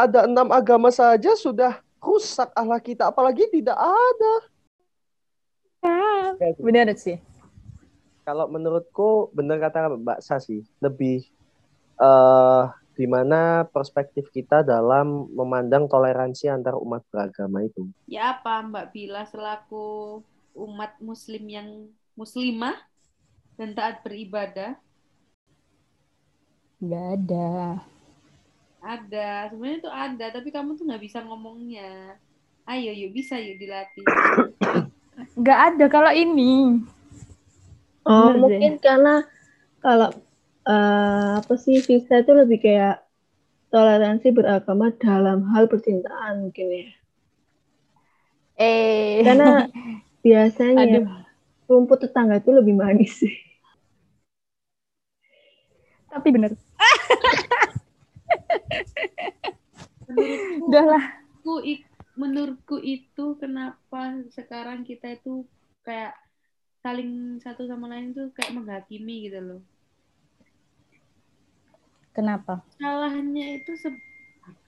ada 0.00 0.24
enam 0.24 0.48
agama 0.48 0.88
saja 0.88 1.36
sudah 1.36 1.76
rusak 2.00 2.48
akhlak 2.56 2.88
kita. 2.88 3.12
Apalagi 3.12 3.52
tidak 3.52 3.76
ada. 3.76 4.34
Benar 6.56 6.88
sih. 6.96 7.20
Kalau 8.28 8.44
menurutku 8.44 9.32
benar 9.32 9.56
kata 9.56 9.96
Mbak 9.96 10.20
Sa 10.20 10.36
sih. 10.36 10.60
Lebih 10.84 11.24
eh 11.96 12.64
di 12.92 13.06
mana 13.08 13.64
perspektif 13.64 14.28
kita 14.28 14.60
dalam 14.60 15.32
memandang 15.32 15.88
toleransi 15.88 16.52
antar 16.52 16.76
umat 16.76 17.00
beragama 17.08 17.64
itu. 17.64 17.88
Ya 18.04 18.36
apa 18.36 18.60
Mbak 18.68 18.92
Bila 18.92 19.24
selaku 19.24 20.20
umat 20.52 21.00
muslim 21.00 21.40
yang 21.48 21.88
muslimah 22.12 22.76
dan 23.56 23.72
taat 23.72 24.04
beribadah? 24.04 24.76
Nggak 26.84 27.06
ada. 27.16 27.48
Ada, 28.78 29.50
sebenarnya 29.50 29.78
itu 29.80 29.90
ada, 29.90 30.26
tapi 30.36 30.48
kamu 30.52 30.76
tuh 30.76 30.84
nggak 30.84 31.02
bisa 31.02 31.18
ngomongnya. 31.24 32.20
Ayo, 32.68 32.92
yuk 32.92 33.16
bisa 33.16 33.40
yuk 33.40 33.56
dilatih. 33.56 34.04
Nggak 35.32 35.58
ada 35.72 35.84
kalau 35.88 36.12
ini. 36.12 36.84
Oh, 38.08 38.32
Bener 38.32 38.34
deh. 38.34 38.40
mungkin 38.42 38.72
karena 38.80 39.14
kalau 39.84 40.10
eh, 40.64 41.30
apa 41.40 41.54
sih 41.60 41.76
visa 41.84 42.14
itu 42.24 42.32
lebih 42.32 42.58
kayak 42.64 43.04
toleransi 43.72 44.28
beragama 44.32 44.86
dalam 44.96 45.38
hal 45.52 45.68
percintaan 45.68 46.34
mungkin 46.48 46.66
ya. 46.72 46.86
Eh. 48.58 49.22
Karena 49.26 49.46
biasanya 50.24 50.82
Aduh. 50.82 51.06
rumput 51.68 51.98
tetangga 52.08 52.40
itu 52.40 52.50
lebih 52.50 52.74
manis 52.80 53.12
sih. 53.22 53.34
Tapi 56.08 56.28
bener. 56.32 56.52
Menurutku, 60.08 60.64
Udah 60.68 60.84
lah. 60.88 61.04
menurutku, 61.44 61.54
i- 61.64 61.86
menurutku 62.18 62.76
itu 62.80 63.24
kenapa 63.38 64.00
sekarang 64.32 64.82
kita 64.88 65.20
itu 65.20 65.44
kayak 65.84 66.16
saling 66.82 67.42
satu 67.42 67.66
sama 67.66 67.90
lain 67.90 68.14
tuh 68.14 68.30
kayak 68.34 68.54
menghakimi 68.54 69.28
gitu 69.28 69.40
loh. 69.42 69.62
Kenapa? 72.14 72.66
Salahnya 72.82 73.62
itu 73.62 73.78
se 73.78 73.90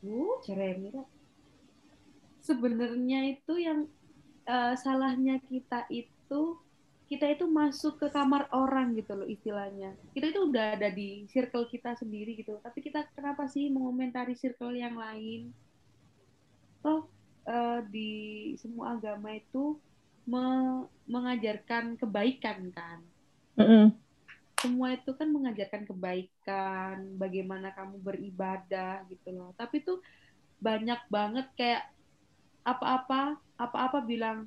lah. 0.06 1.08
Sebenarnya 2.40 3.20
itu 3.26 3.54
yang 3.58 3.90
eh, 4.46 4.74
salahnya 4.78 5.42
kita 5.50 5.86
itu 5.90 6.58
kita 7.10 7.26
itu 7.26 7.42
masuk 7.50 7.98
ke 7.98 8.06
kamar 8.14 8.46
orang 8.54 8.94
gitu 8.94 9.18
loh 9.18 9.26
istilahnya. 9.26 9.98
Kita 10.14 10.30
itu 10.30 10.46
udah 10.46 10.78
ada 10.78 10.94
di 10.94 11.26
circle 11.26 11.66
kita 11.66 11.98
sendiri 11.98 12.38
gitu. 12.38 12.62
Tapi 12.62 12.78
kita 12.86 13.10
kenapa 13.18 13.50
sih 13.50 13.66
mengomentari 13.66 14.38
circle 14.38 14.78
yang 14.78 14.94
lain? 14.94 15.50
Toh 16.86 17.10
eh, 17.50 17.80
di 17.90 18.10
semua 18.62 18.94
agama 18.94 19.34
itu 19.34 19.74
me- 20.30 20.86
mengajarkan 21.10 21.98
kebaikan 21.98 22.70
kan. 22.70 22.98
Mm-mm. 23.58 23.90
Semua 24.60 24.94
itu 24.94 25.10
kan 25.16 25.28
mengajarkan 25.32 25.88
kebaikan, 25.88 27.16
bagaimana 27.18 27.72
kamu 27.74 27.98
beribadah 27.98 29.02
gitu 29.10 29.34
loh. 29.34 29.50
Tapi 29.56 29.82
tuh 29.82 29.98
banyak 30.60 31.00
banget 31.08 31.46
kayak 31.56 31.88
apa-apa, 32.62 33.40
apa-apa 33.56 34.04
bilang, 34.04 34.46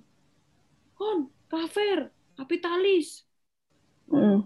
kon 0.93 1.27
kafir, 1.49 2.13
kapitalis, 2.37 3.25
Mm. 4.07 4.45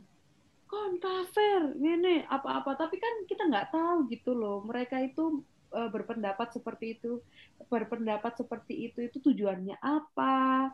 kon 0.71 0.93
kafir, 1.03 1.75
ini 1.75 2.23
apa-apa. 2.31 2.79
Tapi 2.79 2.95
kan 2.97 3.13
kita 3.27 3.51
nggak 3.51 3.69
tahu 3.75 4.07
gitu 4.07 4.31
loh. 4.33 4.63
Mereka 4.63 5.03
itu 5.03 5.43
eh, 5.75 5.89
berpendapat 5.91 6.55
seperti 6.55 6.95
itu, 6.95 7.19
berpendapat 7.67 8.39
seperti 8.39 8.87
itu, 8.87 9.03
itu 9.03 9.19
tujuannya 9.19 9.75
apa? 9.83 10.71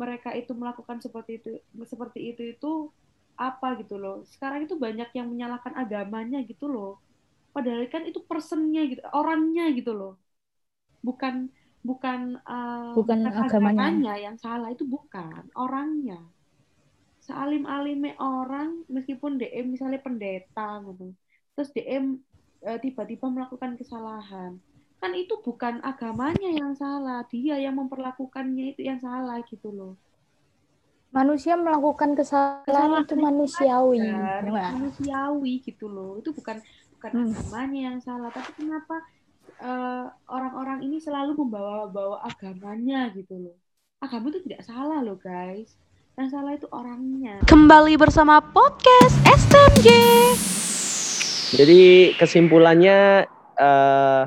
Mereka 0.00 0.30
itu 0.40 0.52
melakukan 0.60 0.98
seperti 1.04 1.30
itu, 1.40 1.48
seperti 1.92 2.20
itu 2.34 2.42
itu 2.54 2.68
apa 3.38 3.66
gitu 3.82 3.94
loh. 4.02 4.22
Sekarang 4.32 4.60
itu 4.66 4.74
banyak 4.78 5.08
yang 5.18 5.26
menyalahkan 5.32 5.74
agamanya 5.82 6.38
gitu 6.50 6.66
loh. 6.70 6.90
Padahal 7.54 7.86
kan 7.94 8.02
itu 8.10 8.20
personnya 8.30 8.80
gitu, 8.90 9.00
orangnya 9.14 9.64
gitu 9.78 9.92
loh. 10.00 10.12
Bukan 11.06 11.34
bukan 11.88 12.20
eh, 12.42 12.94
Bukan 12.96 13.34
agamanya. 13.44 14.14
yang 14.24 14.36
salah 14.44 14.68
itu 14.74 14.84
bukan 14.94 15.42
orangnya. 15.64 16.18
Sealim-alime 17.26 18.10
orang 18.20 18.70
meskipun 18.94 19.32
DM 19.40 19.66
misalnya 19.74 20.00
pendeta 20.06 20.68
gitu. 20.86 21.06
Terus 21.56 21.68
DM 21.74 22.04
eh, 22.68 22.78
tiba-tiba 22.84 23.26
melakukan 23.34 23.72
kesalahan. 23.80 24.52
Kan 25.04 25.12
itu 25.12 25.36
bukan 25.44 25.84
agamanya 25.84 26.48
yang 26.48 26.72
salah, 26.72 27.28
dia 27.28 27.60
yang 27.60 27.76
memperlakukannya 27.76 28.72
itu 28.72 28.88
yang 28.88 28.96
salah 29.04 29.36
gitu 29.44 29.68
loh. 29.68 30.00
Manusia 31.12 31.60
melakukan 31.60 32.16
kesalahan, 32.16 32.64
Kesalahan 32.64 33.04
itu 33.04 33.14
manusiawi. 33.20 34.00
Nggak? 34.48 34.70
manusiawi 34.72 35.60
gitu 35.60 35.92
loh. 35.92 36.16
Itu 36.16 36.32
bukan 36.32 36.56
bukan 36.96 37.10
Hmm. 37.20 37.36
agamanya 37.36 37.80
yang 37.92 37.98
salah, 38.00 38.32
tapi 38.32 38.56
kenapa 38.56 39.04
eh, 39.60 40.04
orang-orang 40.32 40.88
ini 40.88 40.96
selalu 40.96 41.36
membawa-bawa 41.36 42.24
agamanya 42.24 43.12
gitu 43.12 43.36
loh. 43.36 43.56
Agama 44.00 44.32
itu 44.32 44.40
tidak 44.48 44.64
salah 44.64 45.04
loh, 45.04 45.20
guys. 45.20 45.76
Yang 46.16 46.28
salah 46.32 46.56
itu 46.56 46.64
orangnya. 46.72 47.44
Kembali 47.44 48.00
bersama 48.00 48.40
podcast 48.40 49.20
STMJ. 49.28 49.88
Jadi 51.60 51.80
kesimpulannya 52.16 53.28
eh, 53.60 54.22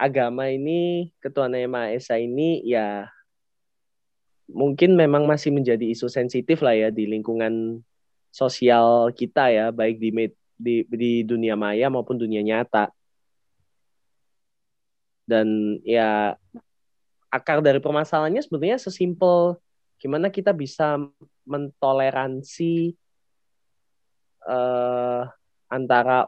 agama 0.00 0.48
ini 0.48 1.12
ketuhanan 1.20 1.60
Yang 1.60 1.72
Maha 1.76 1.88
Esa 1.92 2.16
ini 2.16 2.64
ya 2.64 3.12
mungkin 4.48 4.96
memang 4.96 5.28
masih 5.28 5.52
menjadi 5.52 5.84
isu 5.92 6.08
sensitif 6.08 6.64
lah 6.64 6.72
ya 6.72 6.88
di 6.88 7.04
lingkungan 7.04 7.84
sosial 8.32 9.12
kita 9.12 9.52
ya 9.52 9.68
baik 9.68 10.00
di 10.00 10.08
di, 10.56 10.74
di 10.88 11.12
dunia 11.20 11.52
maya 11.52 11.92
maupun 11.92 12.16
dunia 12.16 12.40
nyata. 12.40 12.88
Dan 15.28 15.78
ya 15.86 16.34
akar 17.30 17.60
dari 17.62 17.78
permasalahannya 17.78 18.42
sebetulnya 18.42 18.80
sesimpel 18.80 19.60
gimana 20.00 20.32
kita 20.32 20.50
bisa 20.50 20.96
mentoleransi 21.44 22.96
eh 24.40 25.22
antara 25.70 26.26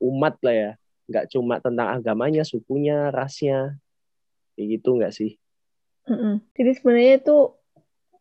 umat 0.00 0.38
lah 0.40 0.54
ya 0.54 0.72
nggak 1.08 1.32
cuma 1.32 1.58
tentang 1.58 1.88
agamanya 1.98 2.44
sukunya 2.44 3.08
rasnya 3.08 3.80
kayak 4.54 4.78
gitu 4.78 5.00
nggak 5.00 5.12
sih 5.16 5.40
Mm-mm. 6.08 6.40
Jadi 6.56 6.70
sebenarnya 6.80 7.14
itu 7.20 7.36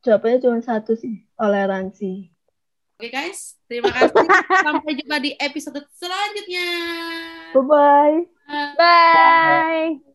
jawabannya 0.03 0.39
cuma 0.43 0.59
satu 0.59 0.93
sih, 0.99 1.23
toleransi. 1.39 2.27
Oke 2.99 3.07
guys, 3.07 3.55
terima 3.71 3.93
kasih. 3.95 4.27
Sampai 4.67 4.91
jumpa 4.99 5.17
di 5.23 5.31
episode 5.39 5.79
selanjutnya. 5.95 6.69
Bye 7.55 7.63
bye. 7.63 8.17
Bye. 8.47 8.75
Bye. 8.75 10.06